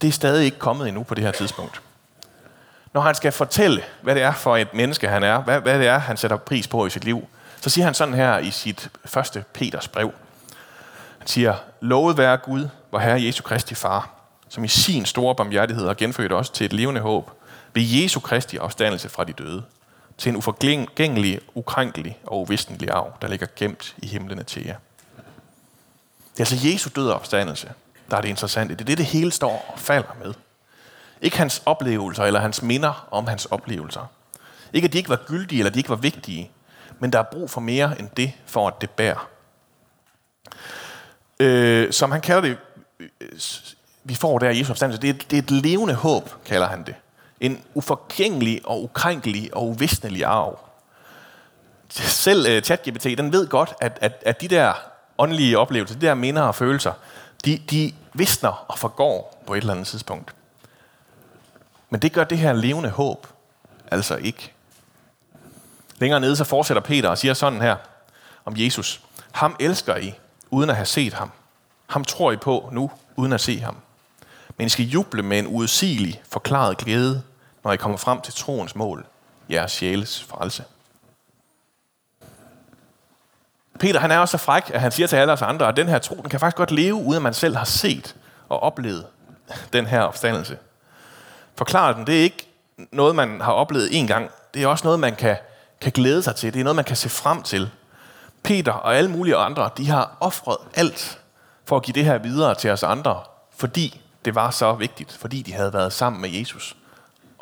det 0.00 0.08
er 0.08 0.12
stadig 0.12 0.44
ikke 0.44 0.58
kommet 0.58 0.88
endnu 0.88 1.02
på 1.02 1.14
det 1.14 1.24
her 1.24 1.32
tidspunkt. 1.32 1.82
Når 2.92 3.00
han 3.00 3.14
skal 3.14 3.32
fortælle, 3.32 3.82
hvad 4.02 4.14
det 4.14 4.22
er 4.22 4.32
for 4.32 4.56
et 4.56 4.74
menneske, 4.74 5.08
han 5.08 5.22
er, 5.22 5.42
hvad, 5.42 5.60
hvad 5.60 5.78
det 5.78 5.86
er, 5.86 5.98
han 5.98 6.16
sætter 6.16 6.36
pris 6.36 6.68
på 6.68 6.86
i 6.86 6.90
sit 6.90 7.04
liv, 7.04 7.28
så 7.60 7.70
siger 7.70 7.84
han 7.84 7.94
sådan 7.94 8.14
her 8.14 8.38
i 8.38 8.50
sit 8.50 8.90
første 9.04 9.44
Peters 9.52 9.88
brev. 9.88 10.12
Han 11.18 11.28
siger, 11.28 11.54
lovet 11.80 12.18
være 12.18 12.36
Gud, 12.36 12.68
hvor 12.90 12.98
Herre 12.98 13.22
Jesu 13.22 13.42
Kristi 13.42 13.74
far, 13.74 14.10
som 14.48 14.64
i 14.64 14.68
sin 14.68 15.06
store 15.06 15.34
barmhjertighed 15.34 15.86
har 15.86 15.94
genfødt 15.94 16.32
os 16.32 16.50
til 16.50 16.64
et 16.64 16.72
levende 16.72 17.00
håb, 17.00 17.30
ved 17.74 17.82
Jesu 17.82 18.20
Kristi 18.20 18.58
opstandelse 18.58 19.08
fra 19.08 19.24
de 19.24 19.32
døde, 19.32 19.62
til 20.22 20.30
en 20.30 20.36
uforgængelig, 20.36 21.40
ukrænkelig 21.54 22.18
og 22.26 22.40
uvisnelig 22.40 22.90
arv, 22.90 23.12
der 23.22 23.28
ligger 23.28 23.46
gemt 23.56 23.94
i 23.98 24.06
himlene 24.06 24.42
til 24.42 24.64
jer. 24.64 24.76
Det 26.32 26.40
er 26.40 26.52
altså 26.52 26.68
Jesu 26.68 26.90
død 26.96 27.08
og 27.08 27.14
opstandelse, 27.14 27.72
der 28.10 28.16
er 28.16 28.20
det 28.20 28.28
interessante. 28.28 28.74
Det 28.74 28.80
er 28.80 28.84
det, 28.84 28.98
det 28.98 29.06
hele 29.06 29.32
står 29.32 29.72
og 29.72 29.78
falder 29.78 30.16
med. 30.24 30.34
Ikke 31.22 31.38
hans 31.38 31.62
oplevelser 31.66 32.24
eller 32.24 32.40
hans 32.40 32.62
minder 32.62 33.08
om 33.10 33.26
hans 33.26 33.46
oplevelser. 33.46 34.06
Ikke 34.72 34.86
at 34.86 34.92
de 34.92 34.98
ikke 34.98 35.10
var 35.10 35.22
gyldige 35.26 35.58
eller 35.58 35.70
de 35.70 35.78
ikke 35.78 35.90
var 35.90 35.96
vigtige, 35.96 36.50
men 36.98 37.12
der 37.12 37.18
er 37.18 37.26
brug 37.32 37.50
for 37.50 37.60
mere 37.60 38.00
end 38.00 38.08
det, 38.16 38.32
for 38.46 38.68
at 38.68 38.80
det 38.80 38.90
bærer. 38.90 39.28
Øh, 41.40 41.92
som 41.92 42.12
han 42.12 42.20
kalder 42.20 42.40
det, 42.40 42.58
øh, 43.00 43.28
vi 44.04 44.14
får 44.14 44.38
der 44.38 44.50
i 44.50 44.58
Jesu 44.58 44.70
opstandelse, 44.70 45.02
det 45.02 45.10
er, 45.10 45.14
det 45.30 45.32
er 45.32 45.42
et 45.42 45.50
levende 45.50 45.94
håb, 45.94 46.44
kalder 46.44 46.66
han 46.66 46.84
det. 46.84 46.94
En 47.42 47.62
uforgængelig 47.74 48.60
og 48.64 48.82
ukrænkelig 48.82 49.56
og 49.56 49.68
uvisnelig 49.68 50.24
arv. 50.24 50.58
Selv 51.90 52.56
uh, 52.56 52.62
ChatGPT, 52.62 53.04
den 53.04 53.32
ved 53.32 53.48
godt, 53.48 53.74
at, 53.80 53.98
at, 54.00 54.22
at 54.26 54.40
de 54.40 54.48
der 54.48 54.72
åndelige 55.18 55.58
oplevelser, 55.58 55.98
de 55.98 56.06
der 56.06 56.14
minder 56.14 56.42
og 56.42 56.54
følelser, 56.54 56.92
de, 57.44 57.62
de 57.70 57.92
visner 58.12 58.64
og 58.68 58.78
forgår 58.78 59.42
på 59.46 59.54
et 59.54 59.58
eller 59.58 59.72
andet 59.72 59.86
tidspunkt. 59.86 60.34
Men 61.90 62.02
det 62.02 62.12
gør 62.12 62.24
det 62.24 62.38
her 62.38 62.52
levende 62.52 62.90
håb 62.90 63.26
altså 63.92 64.16
ikke. 64.16 64.52
Længere 65.98 66.20
nede 66.20 66.36
så 66.36 66.44
fortsætter 66.44 66.82
Peter 66.82 67.08
og 67.08 67.18
siger 67.18 67.34
sådan 67.34 67.60
her 67.60 67.76
om 68.44 68.54
Jesus. 68.56 69.00
Ham 69.32 69.56
elsker 69.60 69.96
I, 69.96 70.14
uden 70.50 70.70
at 70.70 70.76
have 70.76 70.86
set 70.86 71.12
ham. 71.12 71.30
Ham 71.86 72.04
tror 72.04 72.32
I 72.32 72.36
på 72.36 72.68
nu, 72.72 72.90
uden 73.16 73.32
at 73.32 73.40
se 73.40 73.60
ham. 73.60 73.76
Men 74.56 74.66
I 74.66 74.68
skal 74.68 74.84
juble 74.84 75.22
med 75.22 75.38
en 75.38 75.46
uudsigelig 75.46 76.22
forklaret 76.30 76.78
glæde, 76.78 77.22
når 77.64 77.72
I 77.72 77.76
kommer 77.76 77.98
frem 77.98 78.20
til 78.20 78.34
troens 78.34 78.74
mål, 78.74 79.06
jeres 79.50 79.72
sjæles 79.72 80.22
frelse. 80.22 80.64
Peter 83.80 84.00
han 84.00 84.10
er 84.10 84.18
også 84.18 84.38
så 84.38 84.44
fræk, 84.44 84.70
at 84.74 84.80
han 84.80 84.92
siger 84.92 85.06
til 85.06 85.16
alle 85.16 85.32
os 85.32 85.42
andre, 85.42 85.68
at 85.68 85.76
den 85.76 85.88
her 85.88 85.98
tro, 85.98 86.14
den 86.14 86.30
kan 86.30 86.40
faktisk 86.40 86.56
godt 86.56 86.70
leve, 86.70 86.94
uden 86.94 87.16
at 87.16 87.22
man 87.22 87.34
selv 87.34 87.56
har 87.56 87.64
set 87.64 88.16
og 88.48 88.62
oplevet 88.62 89.06
den 89.72 89.86
her 89.86 90.00
opstandelse. 90.00 90.58
Forklaret 91.56 92.06
det 92.06 92.18
er 92.18 92.22
ikke 92.22 92.48
noget, 92.92 93.16
man 93.16 93.40
har 93.40 93.52
oplevet 93.52 93.98
en 93.98 94.06
gang. 94.06 94.30
Det 94.54 94.62
er 94.62 94.66
også 94.66 94.84
noget, 94.84 95.00
man 95.00 95.16
kan, 95.16 95.36
kan 95.80 95.92
glæde 95.92 96.22
sig 96.22 96.36
til. 96.36 96.52
Det 96.52 96.60
er 96.60 96.64
noget, 96.64 96.76
man 96.76 96.84
kan 96.84 96.96
se 96.96 97.08
frem 97.08 97.42
til. 97.42 97.70
Peter 98.42 98.72
og 98.72 98.96
alle 98.96 99.10
mulige 99.10 99.36
andre, 99.36 99.70
de 99.76 99.88
har 99.88 100.16
offret 100.20 100.56
alt 100.74 101.20
for 101.64 101.76
at 101.76 101.82
give 101.82 101.94
det 101.94 102.04
her 102.04 102.18
videre 102.18 102.54
til 102.54 102.70
os 102.70 102.82
andre, 102.82 103.20
fordi 103.56 104.00
det 104.24 104.34
var 104.34 104.50
så 104.50 104.72
vigtigt, 104.72 105.12
fordi 105.12 105.42
de 105.42 105.52
havde 105.52 105.72
været 105.72 105.92
sammen 105.92 106.22
med 106.22 106.30
Jesus 106.30 106.76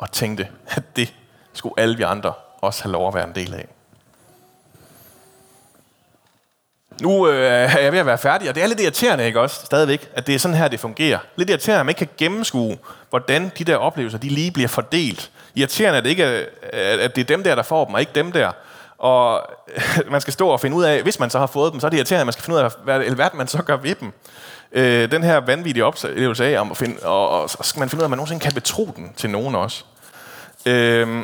og 0.01 0.11
tænkte, 0.11 0.47
at 0.67 0.83
det 0.95 1.13
skulle 1.53 1.75
alle 1.77 1.97
vi 1.97 2.03
andre 2.03 2.33
også 2.61 2.83
have 2.83 2.91
lov 2.91 3.07
at 3.07 3.13
være 3.13 3.27
en 3.27 3.35
del 3.35 3.53
af. 3.53 3.67
Nu 7.01 7.27
øh, 7.27 7.51
er 7.51 7.79
jeg 7.79 7.91
ved 7.91 7.99
at 7.99 8.05
være 8.05 8.17
færdig, 8.17 8.49
og 8.49 8.55
det 8.55 8.63
er 8.63 8.67
lidt 8.67 8.79
irriterende, 8.79 9.25
ikke 9.25 9.39
også, 9.39 9.65
stadigvæk, 9.65 10.09
at 10.13 10.27
det 10.27 10.35
er 10.35 10.39
sådan 10.39 10.57
her, 10.57 10.67
det 10.67 10.79
fungerer. 10.79 11.19
Lidt 11.35 11.49
irriterende, 11.49 11.79
at 11.79 11.85
man 11.85 11.89
ikke 11.89 11.99
kan 11.99 12.09
gennemskue, 12.17 12.77
hvordan 13.09 13.51
de 13.57 13.63
der 13.63 13.75
oplevelser, 13.75 14.17
de 14.17 14.29
lige 14.29 14.51
bliver 14.51 14.67
fordelt. 14.67 15.31
Irriterende, 15.55 15.97
at 15.97 16.03
det 16.03 16.09
ikke 16.09 16.23
er, 16.23 17.03
at 17.03 17.15
det 17.15 17.21
er 17.21 17.25
dem 17.25 17.43
der, 17.43 17.55
der 17.55 17.63
får 17.63 17.85
dem, 17.85 17.93
og 17.93 17.99
ikke 17.99 18.11
dem 18.15 18.31
der. 18.31 18.51
Og 18.97 19.41
man 20.11 20.21
skal 20.21 20.33
stå 20.33 20.47
og 20.47 20.59
finde 20.59 20.77
ud 20.77 20.83
af, 20.83 21.03
hvis 21.03 21.19
man 21.19 21.29
så 21.29 21.39
har 21.39 21.47
fået 21.47 21.71
dem, 21.73 21.79
så 21.79 21.87
er 21.87 21.89
det 21.89 21.97
irriterende, 21.97 22.21
at 22.21 22.27
man 22.27 22.33
skal 22.33 22.43
finde 22.43 22.59
ud 22.59 22.63
af, 22.63 22.71
hvad 22.83 22.95
alverden 22.95 23.37
man 23.37 23.47
så 23.47 23.63
gør 23.63 23.77
ved 23.77 23.95
dem. 23.95 24.13
Øh, 24.71 25.11
den 25.11 25.23
her 25.23 25.37
vanvittige 25.37 25.85
oplevelse 25.85 26.45
af, 26.45 26.61
om 26.61 26.71
at 26.71 26.77
finde, 26.77 26.95
og, 27.03 27.29
og, 27.29 27.49
så 27.49 27.57
skal 27.61 27.79
man 27.79 27.89
finde 27.89 28.01
ud 28.01 28.03
af, 28.03 28.07
at 28.07 28.09
man 28.09 28.17
nogensinde 28.17 28.43
kan 28.43 28.53
betro 28.53 28.89
den 28.95 29.13
til 29.17 29.29
nogen 29.29 29.55
også. 29.55 29.83
Øh, 30.65 31.23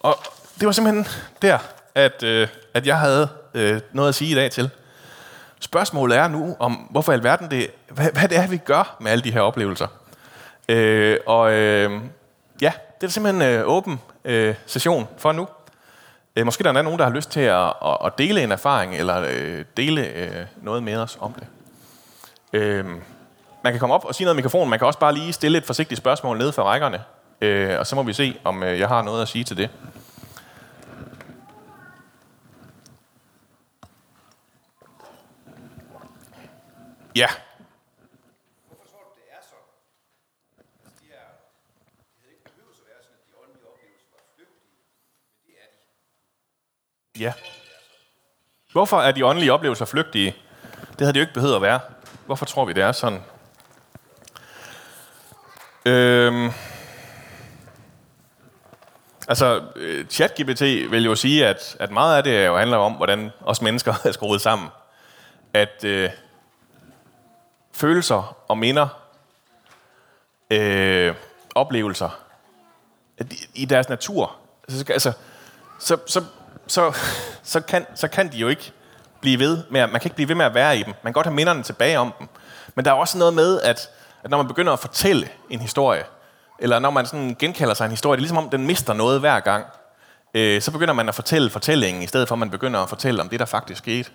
og 0.00 0.16
det 0.60 0.66
var 0.66 0.72
simpelthen 0.72 1.06
der, 1.42 1.58
at, 1.94 2.22
øh, 2.22 2.48
at 2.74 2.86
jeg 2.86 2.98
havde 2.98 3.28
øh, 3.54 3.80
noget 3.92 4.08
at 4.08 4.14
sige 4.14 4.30
i 4.30 4.34
dag 4.34 4.50
til. 4.50 4.70
Spørgsmålet 5.60 6.18
er 6.18 6.28
nu, 6.28 6.56
om 6.58 6.72
hvorfor 6.72 7.12
i 7.12 7.14
alverden 7.14 7.50
det, 7.50 7.70
hvad, 7.90 8.12
hvad 8.12 8.28
det 8.28 8.38
er, 8.38 8.46
vi 8.46 8.56
gør 8.56 8.96
med 9.00 9.10
alle 9.10 9.24
de 9.24 9.32
her 9.32 9.40
oplevelser. 9.40 9.86
Øh, 10.68 11.18
og 11.26 11.52
øh, 11.52 12.00
ja, 12.60 12.72
det 13.00 13.06
er 13.06 13.10
simpelthen 13.10 13.42
en 13.42 13.58
øh, 13.58 13.68
åben 13.68 14.00
øh, 14.24 14.54
session 14.66 15.08
for 15.18 15.32
nu. 15.32 15.48
Øh, 16.36 16.44
måske 16.44 16.64
der 16.64 16.72
er 16.72 16.82
nogen, 16.82 16.98
der 16.98 17.04
har 17.04 17.12
lyst 17.12 17.30
til 17.30 17.40
at, 17.40 17.66
at, 17.66 17.98
at 18.04 18.18
dele 18.18 18.42
en 18.42 18.52
erfaring, 18.52 18.94
eller 18.94 19.24
øh, 19.30 19.64
dele 19.76 20.06
øh, 20.06 20.46
noget 20.62 20.82
med 20.82 20.96
os 20.96 21.18
om 21.20 21.32
det. 21.32 21.46
Øh, 22.52 22.84
man 23.66 23.72
kan 23.72 23.80
komme 23.80 23.94
op 23.94 24.04
og 24.04 24.14
sige 24.14 24.24
noget 24.24 24.34
i 24.34 24.36
mikrofonen. 24.36 24.70
Man 24.70 24.78
kan 24.78 24.86
også 24.86 24.98
bare 24.98 25.14
lige 25.14 25.32
stille 25.32 25.58
et 25.58 25.64
forsigtigt 25.64 25.98
spørgsmål 25.98 26.38
ned 26.38 26.52
for 26.52 26.62
rækkerne. 26.62 27.04
Øh, 27.40 27.78
og 27.78 27.86
så 27.86 27.96
må 27.96 28.02
vi 28.02 28.12
se, 28.12 28.40
om 28.44 28.62
øh, 28.62 28.78
jeg 28.78 28.88
har 28.88 29.02
noget 29.02 29.22
at 29.22 29.28
sige 29.28 29.44
til 29.44 29.56
det. 29.56 29.70
Ja. 37.16 37.26
Hvorfor 38.66 38.86
tror 38.90 38.98
du, 38.98 39.10
det 39.16 39.26
er 39.36 39.42
sådan? 39.50 39.66
De 41.00 41.06
er, 41.20 41.26
det 42.14 42.22
havde 42.22 42.32
ikke 42.32 42.44
behøvet 42.44 42.74
at 42.80 42.86
være 42.90 43.00
sådan, 43.02 43.18
at 43.18 43.26
de 43.28 43.34
åndelige 43.42 43.66
oplevelser 43.72 44.16
var 44.16 44.24
flygtige, 44.36 44.70
men 44.76 44.84
det 45.46 45.54
er 45.62 45.68
de. 47.14 47.20
Ja. 47.24 47.32
Hvorfor 48.72 48.98
er 49.00 49.12
de 49.12 49.26
åndelige 49.26 49.52
oplevelser 49.52 49.84
flygtige? 49.84 50.36
Det 50.90 51.00
havde 51.00 51.12
de 51.12 51.18
jo 51.18 51.22
ikke 51.22 51.34
behøvet 51.34 51.56
at 51.56 51.62
være. 51.62 51.80
Hvorfor 52.26 52.46
tror 52.46 52.64
vi, 52.64 52.72
det 52.72 52.82
er 52.82 52.92
sådan? 52.92 53.22
Øhm, 55.86 56.50
altså, 59.28 59.62
øh, 59.76 60.06
ChatGPT 60.06 60.60
vil 60.62 61.04
jo 61.04 61.14
sige, 61.14 61.46
at, 61.46 61.76
at 61.80 61.90
meget 61.90 62.16
af 62.16 62.22
det 62.22 62.46
jo 62.46 62.56
handler 62.56 62.76
om, 62.76 62.92
hvordan 62.92 63.30
os 63.40 63.62
mennesker 63.62 63.94
er 64.04 64.12
skruet 64.12 64.40
sammen. 64.40 64.68
At 65.54 65.84
øh, 65.84 66.10
følelser 67.72 68.36
og 68.48 68.58
minder, 68.58 68.88
øh, 70.50 71.14
oplevelser, 71.54 72.18
at 73.18 73.26
i 73.54 73.64
deres 73.64 73.88
natur, 73.88 74.36
altså, 74.68 74.92
altså 74.92 75.12
så, 75.78 75.96
så, 76.06 76.24
så, 76.66 76.92
så, 77.52 77.60
kan, 77.60 77.86
så 77.94 78.08
kan 78.08 78.32
de 78.32 78.36
jo 78.36 78.48
ikke 78.48 78.72
blive 79.20 79.38
ved 79.38 79.62
med 79.70 79.80
at, 79.80 79.90
man 79.90 80.00
kan 80.00 80.06
ikke 80.06 80.16
blive 80.16 80.28
ved 80.28 80.36
med 80.36 80.46
at 80.46 80.54
være 80.54 80.78
i 80.78 80.82
dem. 80.82 80.94
Man 81.02 81.12
kan 81.12 81.12
godt 81.12 81.26
have 81.26 81.34
minderne 81.34 81.62
tilbage 81.62 81.98
om 81.98 82.14
dem. 82.18 82.28
Men 82.74 82.84
der 82.84 82.90
er 82.90 82.94
også 82.94 83.18
noget 83.18 83.34
med, 83.34 83.60
at, 83.60 83.90
at 84.26 84.30
når 84.30 84.36
man 84.36 84.48
begynder 84.48 84.72
at 84.72 84.78
fortælle 84.78 85.28
en 85.50 85.60
historie, 85.60 86.04
eller 86.58 86.78
når 86.78 86.90
man 86.90 87.06
sådan 87.06 87.36
genkalder 87.38 87.74
sig 87.74 87.84
en 87.84 87.90
historie, 87.90 88.16
det 88.16 88.20
er 88.20 88.22
ligesom 88.22 88.38
om, 88.38 88.50
den 88.50 88.66
mister 88.66 88.92
noget 88.92 89.20
hver 89.20 89.40
gang. 89.40 89.66
Øh, 90.34 90.62
så 90.62 90.70
begynder 90.70 90.94
man 90.94 91.08
at 91.08 91.14
fortælle 91.14 91.50
fortællingen, 91.50 92.02
i 92.02 92.06
stedet 92.06 92.28
for 92.28 92.34
at 92.34 92.38
man 92.38 92.50
begynder 92.50 92.80
at 92.80 92.88
fortælle 92.88 93.22
om 93.22 93.28
det, 93.28 93.40
der 93.40 93.46
faktisk 93.46 93.78
skete. 93.78 94.10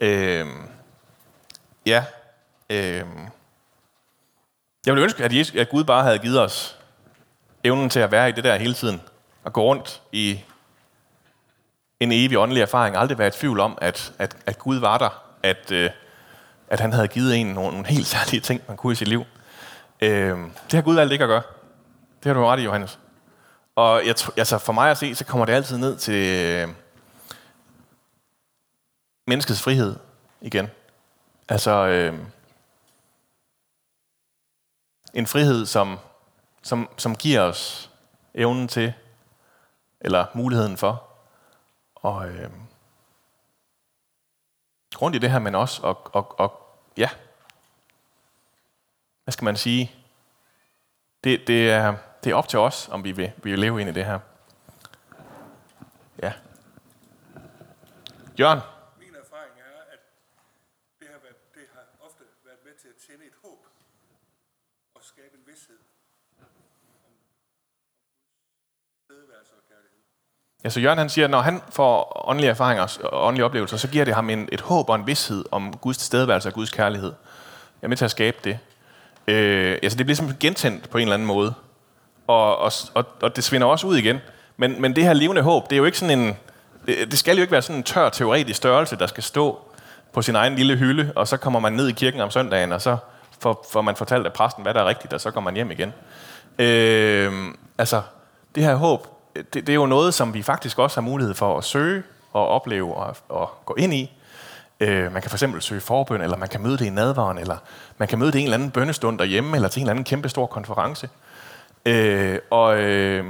Øh, 0.00 0.46
ja, 1.86 2.04
Øh, 2.70 3.04
jeg 4.86 4.94
ville 4.94 5.02
ønske, 5.04 5.24
at, 5.24 5.32
Jesus, 5.32 5.56
at 5.56 5.68
Gud 5.68 5.84
bare 5.84 6.02
havde 6.02 6.18
givet 6.18 6.40
os 6.40 6.78
evnen 7.64 7.90
til 7.90 8.00
at 8.00 8.10
være 8.10 8.28
i 8.28 8.32
det 8.32 8.44
der 8.44 8.56
hele 8.56 8.74
tiden, 8.74 9.02
og 9.44 9.52
gå 9.52 9.62
rundt 9.62 10.02
i 10.12 10.40
en 12.00 12.12
evig 12.12 12.38
åndelig 12.38 12.60
erfaring, 12.60 12.96
aldrig 12.96 13.18
være 13.18 13.28
i 13.28 13.30
tvivl 13.30 13.60
om, 13.60 13.78
at, 13.80 14.12
at, 14.18 14.36
at 14.46 14.58
Gud 14.58 14.76
var 14.76 14.98
der, 14.98 15.22
at, 15.42 15.72
øh, 15.72 15.90
at 16.68 16.80
han 16.80 16.92
havde 16.92 17.08
givet 17.08 17.36
en 17.36 17.46
nogle, 17.46 17.70
nogle 17.70 17.86
helt 17.86 18.06
særlige 18.06 18.40
ting, 18.40 18.60
man 18.68 18.76
kunne 18.76 18.92
i 18.92 18.96
sit 18.96 19.08
liv. 19.08 19.24
Øh, 20.00 20.38
det 20.64 20.72
har 20.72 20.82
Gud 20.82 20.94
valgt 20.94 21.12
ikke 21.12 21.24
at 21.24 21.28
gøre. 21.28 21.42
Det 22.22 22.26
har 22.26 22.34
du 22.34 22.46
ret 22.46 22.60
i, 22.60 22.62
Johannes. 22.62 22.98
Og 23.76 24.06
jeg, 24.06 24.14
altså 24.36 24.58
for 24.58 24.72
mig 24.72 24.90
at 24.90 24.98
se, 24.98 25.14
så 25.14 25.24
kommer 25.24 25.44
det 25.44 25.52
altid 25.52 25.78
ned 25.78 25.96
til 25.96 26.44
øh, 26.44 26.68
menneskets 29.26 29.62
frihed 29.62 29.96
igen. 30.40 30.68
Altså, 31.48 31.70
øh, 31.70 32.14
en 35.14 35.26
frihed, 35.26 35.66
som, 35.66 35.98
som, 36.62 36.88
som 36.96 37.16
giver 37.16 37.40
os 37.40 37.90
evnen 38.34 38.68
til, 38.68 38.92
eller 40.00 40.26
muligheden 40.34 40.76
for, 40.76 41.02
og 41.94 42.28
øh, 42.28 42.50
rundt 45.02 45.16
i 45.16 45.18
det 45.18 45.30
her, 45.30 45.38
men 45.38 45.54
også, 45.54 45.82
og, 45.82 46.10
og, 46.14 46.40
og 46.40 46.78
ja, 46.96 47.08
hvad 49.24 49.32
skal 49.32 49.44
man 49.44 49.56
sige, 49.56 49.92
det, 51.24 51.46
det, 51.46 51.70
er, 51.70 51.96
det 52.24 52.30
er 52.30 52.34
op 52.34 52.48
til 52.48 52.58
os, 52.58 52.88
om 52.92 53.04
vi 53.04 53.12
vil, 53.12 53.32
vi 53.42 53.50
vil 53.50 53.58
leve 53.58 53.80
ind 53.80 53.90
i 53.90 53.92
det 53.92 54.04
her. 54.04 54.18
Ja. 56.22 56.32
Jørgen? 58.38 58.60
Ja, 70.66 70.70
så 70.70 70.80
Jørgen 70.80 70.98
han 70.98 71.08
siger, 71.08 71.24
at 71.24 71.30
når 71.30 71.40
han 71.40 71.62
får 71.70 72.22
åndelige 72.28 72.50
erfaringer 72.50 72.98
og 73.04 73.26
åndelige 73.26 73.44
oplevelser, 73.44 73.76
så 73.76 73.88
giver 73.88 74.04
det 74.04 74.14
ham 74.14 74.30
en, 74.30 74.48
et 74.52 74.60
håb 74.60 74.88
og 74.88 74.94
en 74.94 75.06
vidshed 75.06 75.44
om 75.50 75.72
Guds 75.72 75.98
tilstedeværelse 75.98 76.48
og 76.48 76.52
Guds 76.52 76.70
kærlighed. 76.70 77.12
Jeg 77.82 77.86
er 77.86 77.88
med 77.88 77.96
til 77.96 78.04
at 78.04 78.10
skabe 78.10 78.36
det. 78.44 78.58
Øh, 79.26 79.78
altså 79.82 79.98
det 79.98 80.06
bliver 80.06 80.16
simpelthen 80.16 80.48
gentændt 80.48 80.90
på 80.90 80.98
en 80.98 81.02
eller 81.02 81.14
anden 81.14 81.28
måde. 81.28 81.54
og, 82.26 82.58
og, 82.58 82.72
og, 82.94 83.04
og 83.22 83.36
det 83.36 83.44
svinder 83.44 83.66
også 83.66 83.86
ud 83.86 83.96
igen. 83.96 84.20
Men, 84.56 84.82
men 84.82 84.96
det 84.96 85.04
her 85.04 85.12
levende 85.12 85.42
håb, 85.42 85.70
det 85.70 85.72
er 85.72 85.78
jo 85.78 85.84
ikke 85.84 85.98
sådan 85.98 86.18
en... 86.18 86.36
Det, 86.86 87.10
det 87.10 87.18
skal 87.18 87.36
jo 87.36 87.42
ikke 87.42 87.52
være 87.52 87.62
sådan 87.62 87.76
en 87.76 87.82
tør 87.82 88.08
teoretisk 88.08 88.56
størrelse, 88.56 88.96
der 88.96 89.06
skal 89.06 89.22
stå 89.22 89.58
på 90.12 90.22
sin 90.22 90.36
egen 90.36 90.54
lille 90.54 90.76
hylde, 90.76 91.12
og 91.16 91.28
så 91.28 91.36
kommer 91.36 91.60
man 91.60 91.72
ned 91.72 91.88
i 91.88 91.92
kirken 91.92 92.20
om 92.20 92.30
søndagen, 92.30 92.72
og 92.72 92.82
så 92.82 92.96
får, 93.40 93.66
får 93.72 93.82
man 93.82 93.96
fortalt 93.96 94.26
af 94.26 94.32
præsten, 94.32 94.62
hvad 94.62 94.74
der 94.74 94.80
er 94.80 94.86
rigtigt, 94.86 95.12
og 95.12 95.20
så 95.20 95.30
går 95.30 95.40
man 95.40 95.54
hjem 95.54 95.70
igen. 95.70 95.92
Øh, 96.58 97.32
altså, 97.78 98.02
det 98.54 98.62
her 98.62 98.74
håb, 98.74 99.15
det, 99.36 99.54
det 99.54 99.68
er 99.68 99.74
jo 99.74 99.86
noget, 99.86 100.14
som 100.14 100.34
vi 100.34 100.42
faktisk 100.42 100.78
også 100.78 101.00
har 101.00 101.02
mulighed 101.02 101.34
for 101.34 101.58
at 101.58 101.64
søge 101.64 102.02
og 102.32 102.48
opleve 102.48 102.94
og, 102.94 103.16
og 103.28 103.50
gå 103.64 103.74
ind 103.74 103.94
i. 103.94 104.12
Øh, 104.80 105.12
man 105.12 105.22
kan 105.22 105.30
for 105.30 105.36
eksempel 105.36 105.62
søge 105.62 105.80
forbøn, 105.80 106.20
eller 106.20 106.36
man 106.36 106.48
kan 106.48 106.62
møde 106.62 106.78
det 106.78 106.84
i 106.84 106.90
nadvaren, 106.90 107.38
eller 107.38 107.56
man 107.98 108.08
kan 108.08 108.18
møde 108.18 108.32
det 108.32 108.38
i 108.38 108.40
en 108.40 108.46
eller 108.46 108.56
anden 108.56 108.70
bønnestund 108.70 109.18
derhjemme, 109.18 109.56
eller 109.56 109.68
til 109.68 109.80
en 109.80 109.84
eller 109.84 109.90
anden 109.90 110.04
kæmpe 110.04 110.28
stor 110.28 110.46
konference. 110.46 111.08
Øh, 111.86 112.38
og, 112.50 112.78
øh, 112.78 113.24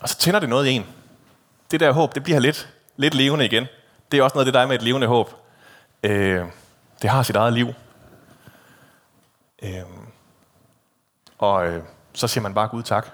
og 0.00 0.08
så 0.08 0.18
tænder 0.18 0.40
det 0.40 0.48
noget 0.48 0.66
i 0.66 0.70
en. 0.70 0.86
Det 1.70 1.80
der 1.80 1.92
håb, 1.92 2.14
det 2.14 2.22
bliver 2.22 2.38
lidt, 2.38 2.68
lidt 2.96 3.14
levende 3.14 3.44
igen. 3.44 3.66
Det 4.12 4.18
er 4.18 4.22
også 4.22 4.34
noget 4.34 4.46
af 4.46 4.46
det, 4.46 4.54
der 4.54 4.60
er 4.60 4.66
med 4.66 4.74
et 4.74 4.82
levende 4.82 5.06
håb. 5.06 5.30
Øh, 6.02 6.44
det 7.02 7.10
har 7.10 7.22
sit 7.22 7.36
eget 7.36 7.52
liv. 7.52 7.68
Øh, 9.62 9.82
og 11.38 11.66
øh, 11.66 11.82
så 12.12 12.28
siger 12.28 12.42
man 12.42 12.54
bare 12.54 12.68
Gud 12.68 12.82
tak, 12.82 13.06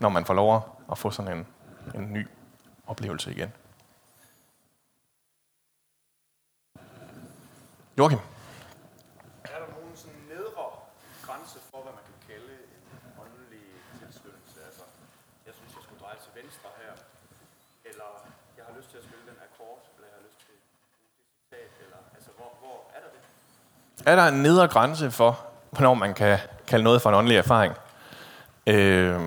når 0.00 0.08
man 0.08 0.24
får 0.24 0.34
lov 0.34 0.56
at 0.56 0.62
få 0.94 1.10
sådan 1.10 1.32
en, 1.38 1.46
en 1.94 2.12
ny 2.12 2.28
oplevelse 2.86 3.30
igen. 3.30 3.52
Joachim. 7.98 8.20
Er 9.54 9.58
der 9.62 9.68
nogen 9.76 9.96
sådan 10.02 10.22
nedre 10.34 10.66
grænse 11.26 11.58
for, 11.70 11.78
hvad 11.84 11.94
man 11.98 12.04
kan 12.10 12.18
kalde 12.30 12.54
en 12.72 13.10
åndelig 13.22 13.66
tilskyndelse? 14.00 14.58
Altså, 14.68 14.84
jeg 15.46 15.54
synes, 15.58 15.70
jeg 15.76 15.82
skulle 15.86 16.00
dreje 16.04 16.18
til 16.24 16.32
venstre 16.40 16.68
her, 16.82 16.92
eller 17.90 18.08
jeg 18.56 18.64
har 18.68 18.74
lyst 18.78 18.88
til 18.90 18.98
at 19.00 19.04
spille 19.08 19.24
den 19.30 19.38
akkord, 19.46 19.80
eller 19.94 20.06
jeg 20.10 20.16
har 20.18 20.24
lyst 20.28 20.38
til 20.44 20.48
det 20.54 20.60
citat, 21.42 21.72
eller 21.84 22.00
altså, 22.16 22.30
hvor, 22.38 22.50
hvor 22.62 22.76
er 22.96 23.00
der 23.04 23.10
det? 23.14 23.22
Er 24.10 24.16
der 24.20 24.26
en 24.34 24.38
nedre 24.46 24.66
grænse 24.74 25.06
for, 25.10 25.30
hvornår 25.70 25.94
man 25.94 26.12
kan 26.14 26.38
kalde 26.70 26.84
noget 26.88 27.02
for 27.02 27.08
en 27.10 27.16
åndelig 27.20 27.38
erfaring? 27.44 27.72
Øh, 28.72 29.20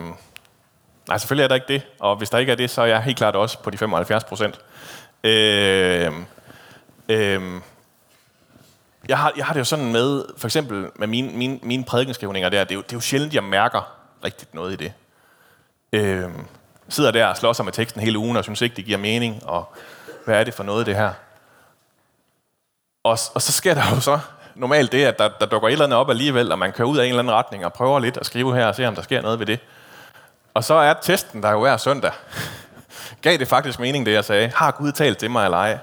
nej, 1.10 1.18
selvfølgelig 1.18 1.44
er 1.44 1.48
der 1.48 1.56
ikke 1.56 1.68
det, 1.68 1.82
og 2.00 2.16
hvis 2.16 2.30
der 2.30 2.38
ikke 2.38 2.52
er 2.52 2.56
det, 2.56 2.70
så 2.70 2.82
er 2.82 2.86
jeg 2.86 3.02
helt 3.02 3.18
klart 3.18 3.36
også 3.36 3.60
på 3.60 3.70
de 3.70 3.78
75 3.78 4.24
procent. 4.24 4.60
Øh, 5.24 6.12
øh, 7.10 7.62
jeg 9.08 9.18
har, 9.18 9.34
jeg 9.38 9.46
har 9.46 9.54
det 9.54 9.60
jo 9.60 9.66
sådan 9.66 9.92
med, 9.92 10.26
for 10.38 10.48
eksempel 10.48 10.90
med 10.96 11.08
mine, 11.08 11.38
mine, 11.38 11.60
mine 11.64 11.84
prædikenskrivninger 11.84 12.50
der, 12.50 12.64
det 12.64 12.72
er, 12.72 12.76
jo, 12.76 12.82
det 12.82 12.92
er 12.92 12.98
jo 12.98 13.02
sjældent, 13.02 13.34
jeg 13.34 13.44
mærker 13.44 13.96
rigtigt 14.24 14.54
noget 14.54 14.74
i 14.74 14.76
det. 14.76 14.94
Øh, 15.94 16.30
sidder 16.90 17.12
der 17.12 17.26
og 17.26 17.38
slår 17.38 17.54
sig 17.54 17.66
med 17.66 17.74
teksten 17.74 18.02
hele 18.02 18.18
ugen, 18.18 18.38
og 18.38 18.44
synes 18.44 18.62
ikke, 18.62 18.76
det 18.76 18.86
giver 18.86 18.98
mening, 18.98 19.44
og 19.46 19.74
hvad 20.26 20.40
er 20.40 20.44
det 20.44 20.54
for 20.54 20.64
noget, 20.64 20.86
det 20.86 20.96
her? 20.96 21.14
Og, 23.04 23.18
og 23.34 23.42
så 23.42 23.52
sker 23.52 23.74
der 23.74 23.84
jo 23.96 24.02
så 24.02 24.20
normalt 24.56 24.92
det, 24.92 25.06
at 25.06 25.20
der, 25.20 25.30
der 25.40 25.46
dukker 25.46 25.68
et 25.68 25.72
eller 25.72 25.86
andet 25.86 26.00
op 26.00 26.10
alligevel, 26.10 26.52
og 26.52 26.60
man 26.60 26.72
kører 26.72 26.88
ud 26.88 26.98
af 26.98 27.04
en 27.04 27.10
eller 27.10 27.20
anden 27.20 27.34
retning 27.34 27.66
og 27.66 27.74
prøver 27.74 28.00
lidt 28.00 28.18
at 28.18 28.26
skrive 28.26 28.56
her 28.56 28.66
og 28.66 28.76
se, 28.76 28.88
om 28.88 28.96
der 28.96 29.02
sker 29.02 29.22
noget 29.22 29.40
ved 29.40 29.46
det. 29.46 29.60
Og 30.54 30.64
så 30.64 30.74
er 30.74 30.94
testen, 30.94 31.44
der 31.44 31.52
jo 31.52 31.60
hver 31.60 31.78
søndag. 31.78 32.12
Gav 33.22 33.38
det 33.38 33.48
faktisk 33.48 33.80
mening, 33.80 34.06
det 34.06 34.14
jeg 34.14 34.26
sagde? 34.26 34.52
Har 34.56 34.72
Gud 34.72 34.92
talt 34.92 35.18
til 35.18 35.32
mig 35.32 35.46
eller 35.46 35.58
ej? 35.58 35.78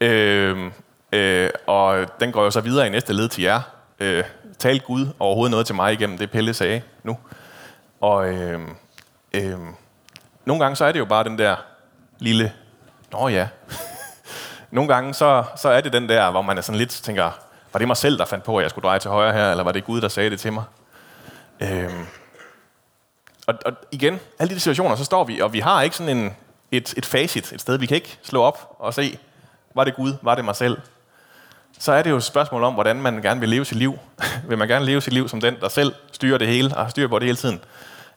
Øh, 0.00 0.70
Øh, 1.12 1.50
og 1.66 2.06
den 2.20 2.32
går 2.32 2.44
jo 2.44 2.50
så 2.50 2.60
videre 2.60 2.86
i 2.86 2.90
næste 2.90 3.12
led 3.12 3.28
til 3.28 3.42
jer. 3.42 3.60
Øh, 4.00 4.24
talte 4.58 4.84
Gud 4.84 5.08
overhovedet 5.18 5.50
noget 5.50 5.66
til 5.66 5.74
mig 5.74 5.92
igennem 5.92 6.18
det, 6.18 6.30
Pelle 6.30 6.54
sagde 6.54 6.82
nu. 7.02 7.18
Og 8.00 8.28
øh, 8.28 8.60
øh, 9.34 9.58
nogle 10.44 10.62
gange 10.62 10.76
så 10.76 10.84
er 10.84 10.92
det 10.92 10.98
jo 10.98 11.04
bare 11.04 11.24
den 11.24 11.38
der 11.38 11.56
lille, 12.18 12.52
nå 13.12 13.28
ja. 13.28 13.48
nogle 14.70 14.94
gange 14.94 15.14
så, 15.14 15.44
så 15.56 15.68
er 15.68 15.80
det 15.80 15.92
den 15.92 16.08
der, 16.08 16.30
hvor 16.30 16.42
man 16.42 16.58
er 16.58 16.62
sådan 16.62 16.78
lidt 16.78 16.90
tænker, 16.90 17.30
var 17.72 17.78
det 17.78 17.86
mig 17.86 17.96
selv, 17.96 18.18
der 18.18 18.24
fandt 18.24 18.44
på, 18.44 18.58
at 18.58 18.62
jeg 18.62 18.70
skulle 18.70 18.86
dreje 18.86 18.98
til 18.98 19.10
højre 19.10 19.32
her, 19.32 19.50
eller 19.50 19.64
var 19.64 19.72
det 19.72 19.84
Gud, 19.84 20.00
der 20.00 20.08
sagde 20.08 20.30
det 20.30 20.40
til 20.40 20.52
mig? 20.52 20.64
Øh, 21.60 21.90
og, 23.46 23.54
og 23.64 23.72
igen, 23.92 24.20
alle 24.38 24.54
de 24.54 24.60
situationer, 24.60 24.96
så 24.96 25.04
står 25.04 25.24
vi, 25.24 25.40
og 25.40 25.52
vi 25.52 25.60
har 25.60 25.82
ikke 25.82 25.96
sådan 25.96 26.16
en, 26.16 26.36
et, 26.70 26.94
et 26.96 27.06
facit, 27.06 27.52
et 27.52 27.60
sted, 27.60 27.78
vi 27.78 27.86
kan 27.86 27.94
ikke 27.94 28.18
slå 28.22 28.42
op 28.42 28.76
og 28.78 28.94
se, 28.94 29.18
var 29.74 29.84
det 29.84 29.94
Gud, 29.94 30.12
var 30.22 30.34
det 30.34 30.44
mig 30.44 30.56
selv? 30.56 30.78
så 31.78 31.92
er 31.92 32.02
det 32.02 32.10
jo 32.10 32.16
et 32.16 32.22
spørgsmål 32.22 32.64
om, 32.64 32.74
hvordan 32.74 32.96
man 32.96 33.22
gerne 33.22 33.40
vil 33.40 33.48
leve 33.48 33.64
sit 33.64 33.78
liv. 33.78 33.98
vil 34.48 34.58
man 34.58 34.68
gerne 34.68 34.84
leve 34.84 35.00
sit 35.00 35.12
liv 35.12 35.28
som 35.28 35.40
den, 35.40 35.60
der 35.60 35.68
selv 35.68 35.94
styrer 36.12 36.38
det 36.38 36.48
hele 36.48 36.76
og 36.76 36.82
har 36.82 36.90
styr 36.90 37.08
på 37.08 37.18
det 37.18 37.26
hele 37.26 37.36
tiden? 37.36 37.60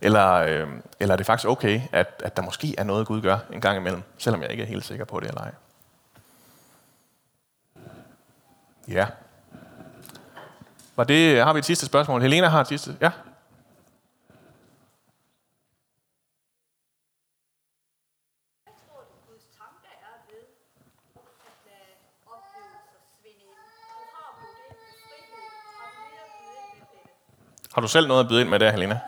Eller, 0.01 0.33
øh, 0.33 0.67
eller 0.99 1.13
er 1.13 1.17
det 1.17 1.25
faktisk 1.25 1.49
okay, 1.49 1.81
at, 1.91 2.21
at 2.25 2.37
der 2.37 2.43
måske 2.43 2.75
er 2.77 2.83
noget, 2.83 3.07
Gud 3.07 3.21
gør 3.21 3.37
en 3.53 3.61
gang 3.61 3.77
imellem, 3.77 4.03
selvom 4.17 4.41
jeg 4.41 4.51
ikke 4.51 4.63
er 4.63 4.67
helt 4.67 4.85
sikker 4.85 5.05
på 5.05 5.19
det 5.19 5.27
eller 5.27 5.41
ej? 5.41 5.51
Ja. 8.87 9.05
Var 10.95 11.03
det, 11.03 11.43
har 11.43 11.53
vi 11.53 11.59
et 11.59 11.65
sidste 11.65 11.85
spørgsmål? 11.85 12.21
Helena 12.21 12.47
har 12.47 12.61
et 12.61 12.67
sidste. 12.67 12.95
Ja? 13.01 13.11
Har 27.73 27.81
du 27.81 27.87
selv 27.87 28.07
noget 28.07 28.23
at 28.23 28.29
byde 28.29 28.41
ind 28.41 28.49
med 28.49 28.59
der, 28.59 28.71
Helena? 28.71 28.99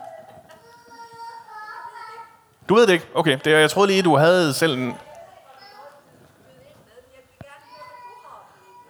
Du 2.68 2.74
ved 2.74 2.86
det 2.86 2.92
ikke? 2.92 3.06
Okay, 3.14 3.38
det, 3.44 3.50
jeg 3.50 3.70
troede 3.70 3.88
lige, 3.88 4.02
du 4.02 4.16
havde 4.16 4.54
selv 4.54 4.78
en... 4.78 4.96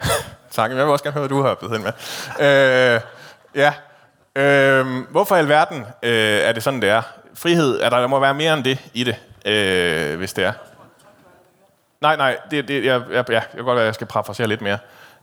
tak, 0.51 0.71
jeg 0.71 0.77
vil 0.79 0.87
også 0.87 1.05
gerne 1.05 1.15
høre, 1.15 1.29
hvad 1.29 1.37
du 1.37 1.43
har 1.43 1.55
bydet 1.55 1.75
ind 1.75 1.83
med. 1.83 1.93
Øh, 2.41 3.01
ja. 3.55 3.75
Øh, 4.37 5.09
hvorfor 5.11 5.37
i 5.37 5.39
alverden 5.39 5.87
øh, 6.03 6.39
er 6.39 6.53
det 6.53 6.63
sådan, 6.63 6.83
det 6.83 6.91
er? 6.91 7.03
Frihed, 7.35 7.81
er 7.81 7.89
der, 7.89 8.01
der 8.01 8.07
må 8.07 8.21
være 8.21 8.35
mere 8.35 8.55
end 8.55 8.65
det 8.65 8.79
i 8.95 9.05
det, 9.05 9.17
øh, 9.47 10.19
hvis 10.19 10.33
det 10.33 10.45
er. 10.45 10.53
Nej, 12.01 12.17
nej, 12.17 12.39
det, 12.51 12.69
det, 12.69 12.85
jeg, 12.85 13.03
jeg, 13.11 13.25
ja, 13.29 13.35
jeg 13.35 13.43
kan 13.55 13.65
godt 13.65 13.77
være, 13.77 13.83
at 13.83 13.87
jeg 13.87 13.95
skal 13.95 14.07
parafrasere 14.07 14.47
lidt 14.47 14.61
mere. 14.61 14.79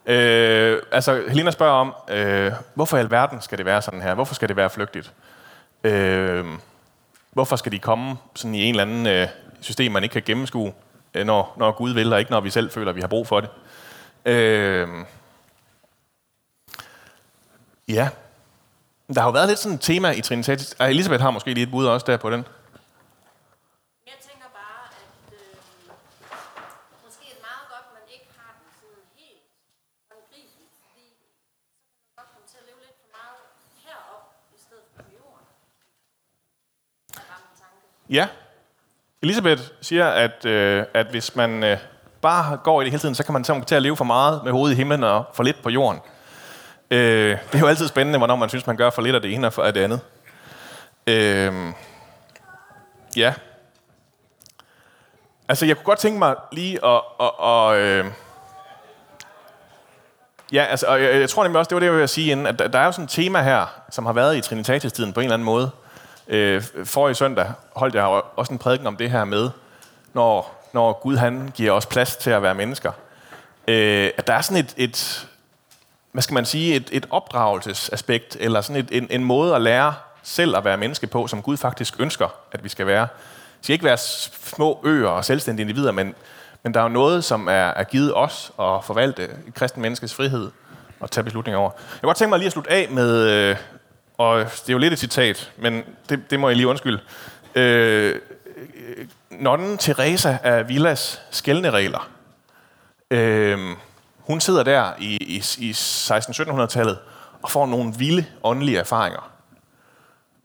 Øh, 0.05 0.81
altså, 0.91 1.23
Helena 1.27 1.51
spørger 1.51 1.73
om, 1.73 1.93
øh, 2.09 2.51
hvorfor 2.73 2.97
i 2.97 2.99
alverden 2.99 3.41
skal 3.41 3.57
det 3.57 3.65
være 3.65 3.81
sådan 3.81 4.01
her? 4.01 4.13
Hvorfor 4.13 4.35
skal 4.35 4.47
det 4.47 4.55
være 4.55 4.69
flygtigt? 4.69 5.13
Øh, 5.83 6.45
hvorfor 7.31 7.55
skal 7.55 7.71
de 7.71 7.79
komme 7.79 8.15
sådan 8.35 8.55
i 8.55 8.63
en 8.63 8.69
eller 8.69 8.83
anden 8.83 9.07
øh, 9.07 9.27
system, 9.61 9.91
man 9.91 10.03
ikke 10.03 10.13
kan 10.13 10.21
gennemskue, 10.25 10.73
øh, 11.13 11.25
når, 11.25 11.55
når 11.57 11.71
Gud 11.71 11.93
vil, 11.93 12.13
og 12.13 12.19
ikke 12.19 12.31
når 12.31 12.39
vi 12.39 12.49
selv 12.49 12.71
føler, 12.71 12.89
at 12.89 12.95
vi 12.95 13.01
har 13.01 13.07
brug 13.07 13.27
for 13.27 13.41
det? 13.41 13.49
Øh, 14.25 14.87
ja. 17.87 18.09
Der 19.13 19.21
har 19.21 19.27
jo 19.27 19.31
været 19.31 19.47
lidt 19.47 19.59
sådan 19.59 19.75
et 19.75 19.81
tema 19.81 20.11
i 20.11 20.21
Trinitatis. 20.21 20.75
Elisabeth 20.79 21.21
har 21.21 21.31
måske 21.31 21.53
lige 21.53 21.63
et 21.63 21.71
bud 21.71 21.85
også 21.85 22.05
der 22.09 22.17
på 22.17 22.29
den. 22.29 22.45
Ja. 38.09 38.27
Elisabeth 39.21 39.61
siger, 39.81 40.07
at, 40.07 40.45
øh, 40.45 40.83
at 40.93 41.07
hvis 41.07 41.35
man 41.35 41.63
øh, 41.63 41.77
bare 42.21 42.57
går 42.57 42.81
i 42.81 42.83
det 42.83 42.91
hele 42.91 43.01
tiden, 43.01 43.15
så 43.15 43.23
kan 43.23 43.33
man 43.33 43.43
til 43.43 43.75
at 43.75 43.81
leve 43.81 43.97
for 43.97 44.05
meget 44.05 44.41
med 44.43 44.51
hovedet 44.51 44.75
i 44.75 44.77
himlen 44.77 45.03
og 45.03 45.25
for 45.33 45.43
lidt 45.43 45.63
på 45.63 45.69
jorden. 45.69 46.01
Øh, 46.91 47.37
det 47.51 47.55
er 47.55 47.59
jo 47.59 47.67
altid 47.67 47.87
spændende, 47.87 48.17
hvornår 48.17 48.35
man 48.35 48.49
synes, 48.49 48.67
man 48.67 48.77
gør 48.77 48.89
for 48.89 49.01
lidt 49.01 49.15
af 49.15 49.21
det 49.21 49.33
ene 49.33 49.47
og 49.47 49.53
for 49.53 49.63
af 49.63 49.73
det 49.73 49.81
andet. 49.81 49.99
Øh, 51.07 51.73
ja. 53.17 53.33
Altså, 55.49 55.65
jeg 55.65 55.75
kunne 55.75 55.85
godt 55.85 55.99
tænke 55.99 56.19
mig 56.19 56.35
lige 56.51 56.85
at... 56.85 57.01
at, 57.19 57.47
at 57.47 57.75
øh, 57.75 58.05
ja, 60.53 60.63
altså, 60.63 60.85
og 60.85 61.03
jeg, 61.03 61.19
jeg 61.19 61.29
tror 61.29 61.43
nemlig 61.43 61.59
også, 61.59 61.69
det 61.69 61.75
var 61.75 61.79
det, 61.79 61.85
jeg 61.85 61.93
ville 61.93 62.07
sige 62.07 62.31
inden, 62.31 62.45
at 62.45 62.59
der, 62.59 62.67
der 62.67 62.79
er 62.79 62.85
jo 62.85 62.91
sådan 62.91 63.05
et 63.05 63.11
tema 63.11 63.41
her, 63.41 63.81
som 63.89 64.05
har 64.05 64.13
været 64.13 64.37
i 64.37 64.41
Trinitatis-tiden 64.41 65.13
på 65.13 65.19
en 65.19 65.23
eller 65.23 65.33
anden 65.33 65.45
måde, 65.45 65.71
Øh, 66.29 66.63
for 66.83 67.09
i 67.09 67.13
søndag 67.13 67.51
holdt 67.75 67.95
jeg 67.95 68.03
også 68.35 68.53
en 68.53 68.59
prædiken 68.59 68.87
om 68.87 68.95
det 68.95 69.11
her 69.11 69.25
med, 69.25 69.49
når, 70.13 70.65
når 70.73 70.99
Gud 71.01 71.17
han 71.17 71.51
giver 71.55 71.71
os 71.71 71.85
plads 71.85 72.15
til 72.15 72.29
at 72.29 72.41
være 72.41 72.55
mennesker. 72.55 72.91
Øh, 73.67 74.09
at 74.17 74.27
der 74.27 74.33
er 74.33 74.41
sådan 74.41 74.63
et, 74.63 74.73
et, 74.77 75.27
hvad 76.11 76.23
skal 76.23 76.33
man 76.33 76.45
sige, 76.45 76.75
et, 76.75 76.89
et 76.91 77.07
opdragelsesaspekt, 77.09 78.37
eller 78.39 78.61
sådan 78.61 78.85
et, 78.85 78.89
en, 78.91 79.07
en 79.09 79.23
måde 79.23 79.55
at 79.55 79.61
lære 79.61 79.93
selv 80.23 80.57
at 80.57 80.65
være 80.65 80.77
menneske 80.77 81.07
på, 81.07 81.27
som 81.27 81.41
Gud 81.41 81.57
faktisk 81.57 81.95
ønsker, 81.99 82.27
at 82.51 82.63
vi 82.63 82.69
skal 82.69 82.87
være. 82.87 83.07
Vi 83.59 83.63
skal 83.63 83.73
ikke 83.73 83.85
være 83.85 83.97
små 83.97 84.81
øer 84.83 85.07
og 85.07 85.25
selvstændige 85.25 85.63
individer, 85.63 85.91
men, 85.91 86.15
men 86.63 86.73
der 86.73 86.79
er 86.79 86.83
jo 86.83 86.89
noget, 86.89 87.23
som 87.23 87.47
er, 87.47 87.51
er 87.51 87.83
givet 87.83 88.15
os 88.15 88.51
at 88.59 88.83
forvalte 88.83 89.29
kristen 89.55 89.81
menneskes 89.81 90.13
frihed 90.13 90.51
og 90.99 91.11
tage 91.11 91.23
beslutninger 91.23 91.59
over. 91.59 91.71
Jeg 91.71 91.99
kunne 92.01 92.07
godt 92.07 92.17
tænke 92.17 92.29
mig 92.29 92.39
lige 92.39 92.47
at 92.47 92.51
slutte 92.51 92.71
af 92.71 92.87
med, 92.89 93.27
øh, 93.27 93.55
og 94.19 94.39
det 94.39 94.69
er 94.69 94.73
jo 94.73 94.77
lidt 94.77 94.93
et 94.93 94.99
citat, 94.99 95.51
men 95.57 95.83
det, 96.09 96.31
det 96.31 96.39
må 96.39 96.49
jeg 96.49 96.55
lige 96.55 96.67
undskylde. 96.67 96.99
Øh, 97.55 98.19
nonnen 99.29 99.77
Teresa 99.77 100.37
af 100.43 100.69
Villas 100.69 101.21
skældneregler. 101.31 102.09
Øh, 103.11 103.59
hun 104.17 104.39
sidder 104.39 104.63
der 104.63 104.93
i, 104.99 105.15
i, 105.15 105.43
i 105.57 105.71
16-1700-tallet 105.71 106.99
og 107.41 107.49
får 107.49 107.65
nogle 107.65 107.93
vilde 107.97 108.25
åndelige 108.43 108.77
erfaringer. 108.77 109.31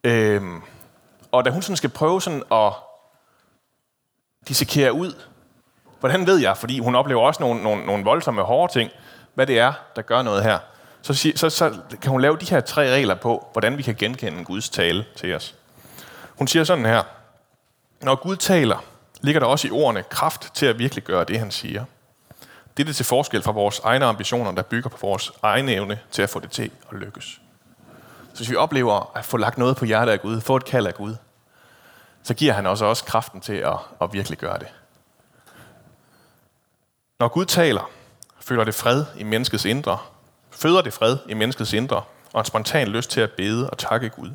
Øh, 0.04 0.42
og 1.32 1.44
da 1.44 1.50
hun 1.50 1.62
sådan 1.62 1.76
skal 1.76 1.90
prøve 1.90 2.22
sådan 2.22 2.42
at 2.52 2.72
dissekere 4.48 4.92
ud, 4.92 5.12
hvordan 6.00 6.26
ved 6.26 6.38
jeg, 6.38 6.56
fordi 6.56 6.78
hun 6.78 6.94
oplever 6.94 7.22
også 7.22 7.42
nogle, 7.42 7.62
nogle, 7.62 7.87
nogle 7.87 8.04
voldsomme 8.04 8.42
hårde 8.42 8.72
ting, 8.72 8.90
hvad 9.34 9.46
det 9.46 9.58
er, 9.58 9.72
der 9.96 10.02
gør 10.02 10.22
noget 10.22 10.42
her, 10.42 10.58
så, 11.05 11.33
så, 11.37 11.51
så 11.51 11.79
kan 12.03 12.11
hun 12.11 12.21
lave 12.21 12.37
de 12.37 12.45
her 12.45 12.61
tre 12.61 12.93
regler 12.93 13.14
på, 13.14 13.49
hvordan 13.53 13.79
vi 13.79 13.83
kan 13.83 13.95
genkende 13.95 14.45
Guds 14.45 14.69
tale 14.69 15.05
til 15.17 15.35
os. 15.35 15.55
Hun 16.38 16.49
siger 16.49 16.64
sådan 16.64 16.85
her, 16.85 17.03
når 18.01 18.14
Gud 18.14 18.37
taler, 18.37 18.85
ligger 19.21 19.40
der 19.40 19.47
også 19.47 19.69
i 19.69 19.71
ordene 19.71 20.03
kraft 20.03 20.51
til 20.55 20.67
at 20.67 20.79
virkelig 20.79 21.05
gøre 21.05 21.25
det, 21.25 21.38
han 21.38 21.51
siger. 21.51 21.85
Det 22.77 22.83
er 22.83 22.85
det 22.85 22.97
til 22.97 23.07
forskel 23.07 23.43
fra 23.43 23.53
vores 23.53 23.79
egne 23.79 24.05
ambitioner, 24.05 24.53
der 24.53 24.62
bygger 24.62 24.90
på 24.90 24.97
vores 25.01 25.33
egne 25.43 25.73
evne 25.73 26.01
til 26.11 26.23
at 26.23 26.31
få 26.31 26.40
det 26.40 26.51
til 26.51 26.71
at 26.93 26.99
lykkes. 26.99 27.40
Så 28.33 28.37
hvis 28.37 28.51
vi 28.51 28.57
oplever 28.57 29.17
at 29.17 29.25
få 29.25 29.37
lagt 29.37 29.59
noget 29.59 29.77
på 29.77 29.85
hjertet 29.85 30.12
af 30.12 30.21
Gud, 30.21 30.40
få 30.40 30.57
et 30.57 30.64
kald 30.64 30.87
af 30.87 30.95
Gud, 30.95 31.17
så 32.23 32.35
giver 32.35 32.53
han 32.53 32.67
også 32.67 32.85
også 32.85 33.05
kraften 33.05 33.40
til 33.40 33.57
at, 33.57 33.77
at 34.01 34.12
virkelig 34.12 34.38
gøre 34.38 34.59
det. 34.59 34.69
Når 37.19 37.29
Gud 37.29 37.45
taler, 37.45 37.90
føler 38.40 38.64
det 38.64 38.75
fred 38.75 39.05
i 39.17 39.23
menneskets 39.23 39.64
indre, 39.64 39.99
føder 40.55 40.83
det 40.83 40.93
fred 40.93 41.17
i 41.29 41.35
menneskets 41.35 41.73
indre, 41.73 42.03
og 42.33 42.40
en 42.40 42.45
spontan 42.45 42.88
lyst 42.88 43.11
til 43.11 43.21
at 43.21 43.31
bede 43.31 43.71
og 43.71 43.79
takke 43.79 44.09
Gud. 44.09 44.31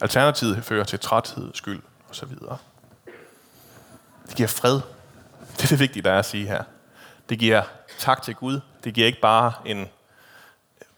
Alternativet 0.00 0.64
fører 0.64 0.84
til 0.84 1.00
træthed, 1.00 1.50
skyld 1.54 1.82
osv. 2.10 2.28
Det 4.28 4.36
giver 4.36 4.48
fred. 4.48 4.80
Det 5.56 5.64
er 5.64 5.68
det 5.68 5.78
vigtige, 5.78 6.02
der 6.02 6.12
er 6.12 6.18
at 6.18 6.26
sige 6.26 6.46
her. 6.46 6.62
Det 7.28 7.38
giver 7.38 7.62
tak 7.98 8.22
til 8.22 8.34
Gud. 8.34 8.60
Det 8.84 8.94
giver 8.94 9.06
ikke 9.06 9.20
bare 9.20 9.52
en 9.64 9.88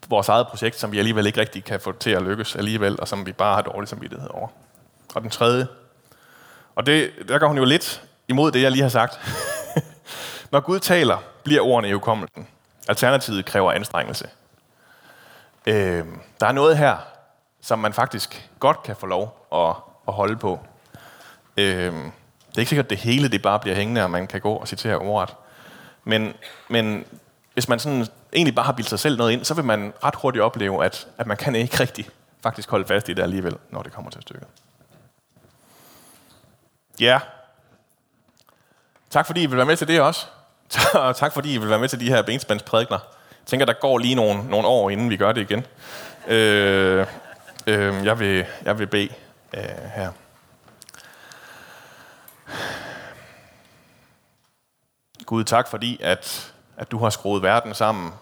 vores 0.09 0.29
eget 0.29 0.47
projekt, 0.47 0.79
som 0.79 0.93
vi 0.93 0.99
alligevel 0.99 1.27
ikke 1.27 1.41
rigtig 1.41 1.65
kan 1.65 1.81
få 1.81 1.93
til 1.93 2.11
at 2.11 2.23
lykkes 2.23 2.57
alligevel, 2.57 3.01
og 3.01 3.09
som 3.09 3.27
vi 3.27 3.33
bare 3.33 3.55
har 3.55 3.63
dårlig 3.63 3.89
samvittighed 3.89 4.29
over. 4.31 4.49
Og 5.15 5.23
den 5.23 5.31
tredje, 5.31 5.67
og 6.75 6.87
det, 6.87 7.11
der 7.29 7.39
går 7.39 7.47
hun 7.47 7.59
jo 7.59 7.65
lidt 7.65 8.03
imod 8.29 8.53
det, 8.53 8.63
jeg 8.63 8.71
lige 8.71 8.83
har 8.83 8.89
sagt. 8.89 9.21
Når 10.53 10.61
Gud 10.61 10.81
taler, 10.81 11.19
bliver 11.45 11.61
ordene 11.61 11.89
i 11.89 11.93
hukommelsen. 11.93 12.47
Alternativet 12.91 13.45
kræver 13.45 13.73
anstrengelse. 13.73 14.29
Øh, 15.67 16.05
der 16.41 16.47
er 16.47 16.53
noget 16.53 16.79
her, 16.79 16.97
som 17.61 17.79
man 17.79 17.93
faktisk 17.93 18.51
godt 18.59 18.83
kan 18.83 18.97
få 18.97 19.07
lov 19.07 19.47
at, 19.53 19.77
at 20.09 20.15
holde 20.15 20.37
på. 20.37 20.61
Øh, 21.57 21.93
det 21.95 22.57
er 22.57 22.59
ikke 22.59 22.69
sikkert, 22.69 22.87
at 22.87 22.91
det 22.91 22.99
hele 22.99 23.29
det 23.29 23.43
bare 23.43 23.59
bliver 23.59 23.77
hængende, 23.77 24.03
og 24.03 24.11
man 24.11 24.27
kan 24.27 24.41
gå 24.41 24.53
og 24.53 24.69
citere 24.69 24.99
ordet. 24.99 25.37
Men, 26.05 26.35
men 26.69 27.05
hvis 27.53 27.69
man 27.69 27.79
sådan 27.79 28.07
egentlig 28.33 28.55
bare 28.55 28.67
har 28.67 28.73
bildt 28.73 28.91
sig 28.91 28.99
selv 28.99 29.17
noget 29.17 29.33
ind, 29.33 29.45
så 29.45 29.55
vil 29.55 29.65
man 29.65 29.93
ret 30.05 30.15
hurtigt 30.15 30.43
opleve, 30.43 30.85
at, 30.85 31.09
at 31.19 31.27
man 31.27 31.37
kan 31.37 31.55
ikke 31.55 31.81
rigtig 31.81 32.09
faktisk 32.43 32.71
holde 32.71 32.87
fast 32.87 33.09
i 33.09 33.13
det 33.13 33.23
alligevel, 33.23 33.57
når 33.71 33.83
det 33.83 33.93
kommer 33.93 34.11
til 34.11 34.23
stykket. 34.23 34.49
Ja. 37.01 37.21
Tak 39.11 39.27
fordi 39.27 39.43
I 39.43 39.47
vil 39.47 39.57
være 39.57 39.67
med 39.67 39.77
til 39.77 39.89
det 39.89 40.01
også. 40.01 40.27
Og 40.95 41.17
tak 41.17 41.33
fordi 41.33 41.55
I 41.55 41.59
vil 41.59 41.71
være 41.71 41.79
med 41.79 41.89
til 41.89 42.01
de 42.01 42.09
her 42.09 42.23
benspændsprædikner. 42.23 42.99
Jeg 43.31 43.47
tænker, 43.47 43.67
der 43.67 43.73
går 43.73 43.99
lige 43.99 44.15
nogle, 44.15 44.49
nogle 44.49 44.69
år, 44.69 44.91
inden 44.91 45.11
vi 45.11 45.17
gør 45.17 45.33
det 45.33 45.41
igen. 45.41 45.67
Øh, 46.27 47.07
øh, 47.67 48.05
jeg, 48.05 48.19
vil, 48.19 48.47
jeg 48.65 48.79
vil 48.79 48.87
bede 48.87 49.09
øh, 49.55 49.63
her. 49.95 50.13
Gud, 55.27 55.45
tak 55.45 55.69
fordi, 55.69 55.99
at, 56.03 56.53
at 56.77 56.91
du 56.91 56.99
har 56.99 57.11
skruet 57.11 57.43
verden 57.43 57.75
sammen, 57.75 58.13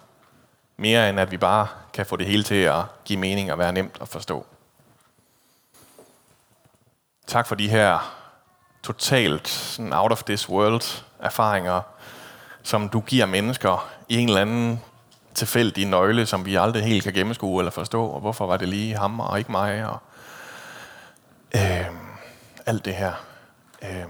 mere 0.76 1.08
end 1.08 1.20
at 1.20 1.30
vi 1.30 1.36
bare 1.36 1.66
kan 1.92 2.06
få 2.06 2.16
det 2.16 2.26
hele 2.26 2.42
til 2.42 2.54
at 2.54 2.82
give 3.04 3.18
mening 3.18 3.52
og 3.52 3.58
være 3.58 3.72
nemt 3.72 3.96
at 4.00 4.08
forstå. 4.08 4.46
Tak 7.26 7.46
for 7.46 7.54
de 7.54 7.68
her 7.68 8.14
totalt 8.82 9.48
sådan 9.48 9.92
out 9.92 10.12
of 10.12 10.22
this 10.22 10.48
world 10.48 11.02
erfaringer, 11.18 11.80
som 12.62 12.88
du 12.88 13.00
giver 13.00 13.26
mennesker 13.26 13.90
i 14.08 14.16
en 14.16 14.28
eller 14.28 14.40
anden 14.40 14.80
tilfældig 15.34 15.86
nøgle, 15.86 16.26
som 16.26 16.46
vi 16.46 16.54
aldrig 16.54 16.82
helt 16.82 17.04
kan 17.04 17.12
gennemskue 17.12 17.60
eller 17.60 17.70
forstå, 17.70 18.06
og 18.06 18.20
hvorfor 18.20 18.46
var 18.46 18.56
det 18.56 18.68
lige 18.68 18.96
ham 18.96 19.20
og 19.20 19.38
ikke 19.38 19.52
mig, 19.52 19.86
og 19.86 19.98
øh, 21.54 21.86
alt 22.66 22.84
det 22.84 22.94
her. 22.94 23.12
Øh, 23.82 24.04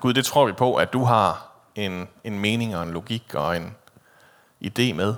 Gud, 0.00 0.14
det 0.14 0.24
tror 0.24 0.46
vi 0.46 0.52
på, 0.52 0.74
at 0.74 0.92
du 0.92 1.04
har 1.04 1.52
en, 1.74 2.08
en 2.24 2.38
mening 2.38 2.76
og 2.76 2.82
en 2.82 2.90
logik 2.90 3.34
og 3.34 3.56
en 3.56 3.74
idé 4.64 4.92
med. 4.92 5.14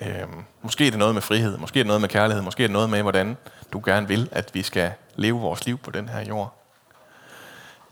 Øh, 0.00 0.28
måske 0.62 0.86
er 0.86 0.90
det 0.90 0.98
noget 0.98 1.14
med 1.14 1.22
frihed, 1.22 1.58
måske 1.58 1.80
er 1.80 1.82
det 1.82 1.86
noget 1.86 2.00
med 2.00 2.08
kærlighed, 2.08 2.42
måske 2.42 2.62
er 2.62 2.66
det 2.66 2.72
noget 2.72 2.90
med, 2.90 3.02
hvordan 3.02 3.36
du 3.72 3.82
gerne 3.84 4.08
vil, 4.08 4.28
at 4.32 4.50
vi 4.54 4.62
skal 4.62 4.92
leve 5.16 5.40
vores 5.40 5.66
liv 5.66 5.78
på 5.78 5.90
den 5.90 6.08
her 6.08 6.20
jord. 6.20 6.54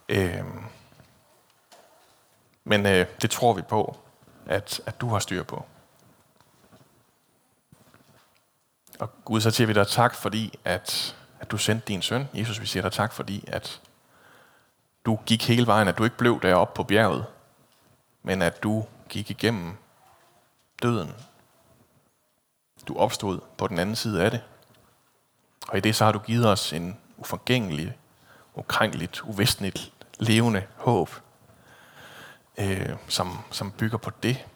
Øh, 0.08 0.42
men 2.68 2.86
øh, 2.86 3.06
det 3.22 3.30
tror 3.30 3.52
vi 3.52 3.62
på, 3.62 3.96
at, 4.46 4.80
at 4.86 5.00
du 5.00 5.08
har 5.08 5.18
styr 5.18 5.42
på. 5.42 5.64
Og 8.98 9.24
Gud, 9.24 9.40
så 9.40 9.50
siger 9.50 9.66
vi 9.66 9.72
dig 9.72 9.86
tak, 9.86 10.14
fordi 10.14 10.58
at, 10.64 11.16
at 11.40 11.50
du 11.50 11.58
sendte 11.58 11.88
din 11.88 12.02
søn. 12.02 12.28
Jesus, 12.34 12.60
vi 12.60 12.66
siger 12.66 12.82
dig 12.82 12.92
tak, 12.92 13.12
fordi 13.12 13.44
at 13.46 13.80
du 15.06 15.18
gik 15.26 15.48
hele 15.48 15.66
vejen, 15.66 15.88
at 15.88 15.98
du 15.98 16.04
ikke 16.04 16.16
blev 16.16 16.40
deroppe 16.42 16.76
på 16.76 16.82
bjerget, 16.82 17.26
men 18.22 18.42
at 18.42 18.62
du 18.62 18.84
gik 19.08 19.30
igennem 19.30 19.76
døden. 20.82 21.14
Du 22.88 22.96
opstod 22.96 23.40
på 23.56 23.68
den 23.68 23.78
anden 23.78 23.96
side 23.96 24.24
af 24.24 24.30
det. 24.30 24.42
Og 25.68 25.78
i 25.78 25.80
det 25.80 25.96
så 25.96 26.04
har 26.04 26.12
du 26.12 26.18
givet 26.18 26.48
os 26.48 26.72
en 26.72 26.98
uforgængelig, 27.16 27.96
ukrænkeligt, 28.54 29.22
uvistligt, 29.24 29.92
levende 30.18 30.66
håb, 30.76 31.10
øh, 32.58 32.96
som, 33.08 33.38
som 33.50 33.70
bygger 33.70 33.98
på 33.98 34.10
det, 34.22 34.46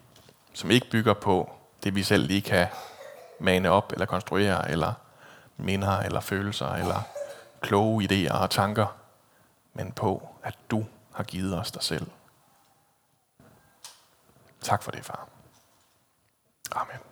som 0.52 0.70
ikke 0.70 0.90
bygger 0.90 1.14
på 1.14 1.52
det, 1.82 1.94
vi 1.94 2.02
selv 2.02 2.26
lige 2.26 2.42
kan 2.42 2.66
mane 3.40 3.70
op, 3.70 3.92
eller 3.92 4.06
konstruere, 4.06 4.70
eller 4.70 4.92
minder, 5.56 5.98
eller 5.98 6.20
følelser, 6.20 6.68
eller 6.68 7.02
kloge 7.60 8.04
idéer 8.04 8.32
og 8.32 8.50
tanker, 8.50 8.86
men 9.74 9.92
på, 9.92 10.28
at 10.42 10.58
du 10.70 10.86
har 11.12 11.24
givet 11.24 11.58
os 11.58 11.70
dig 11.70 11.82
selv. 11.82 12.06
Tak 14.60 14.82
for 14.82 14.90
det, 14.90 15.04
far. 15.04 15.28
Amen. 16.72 17.11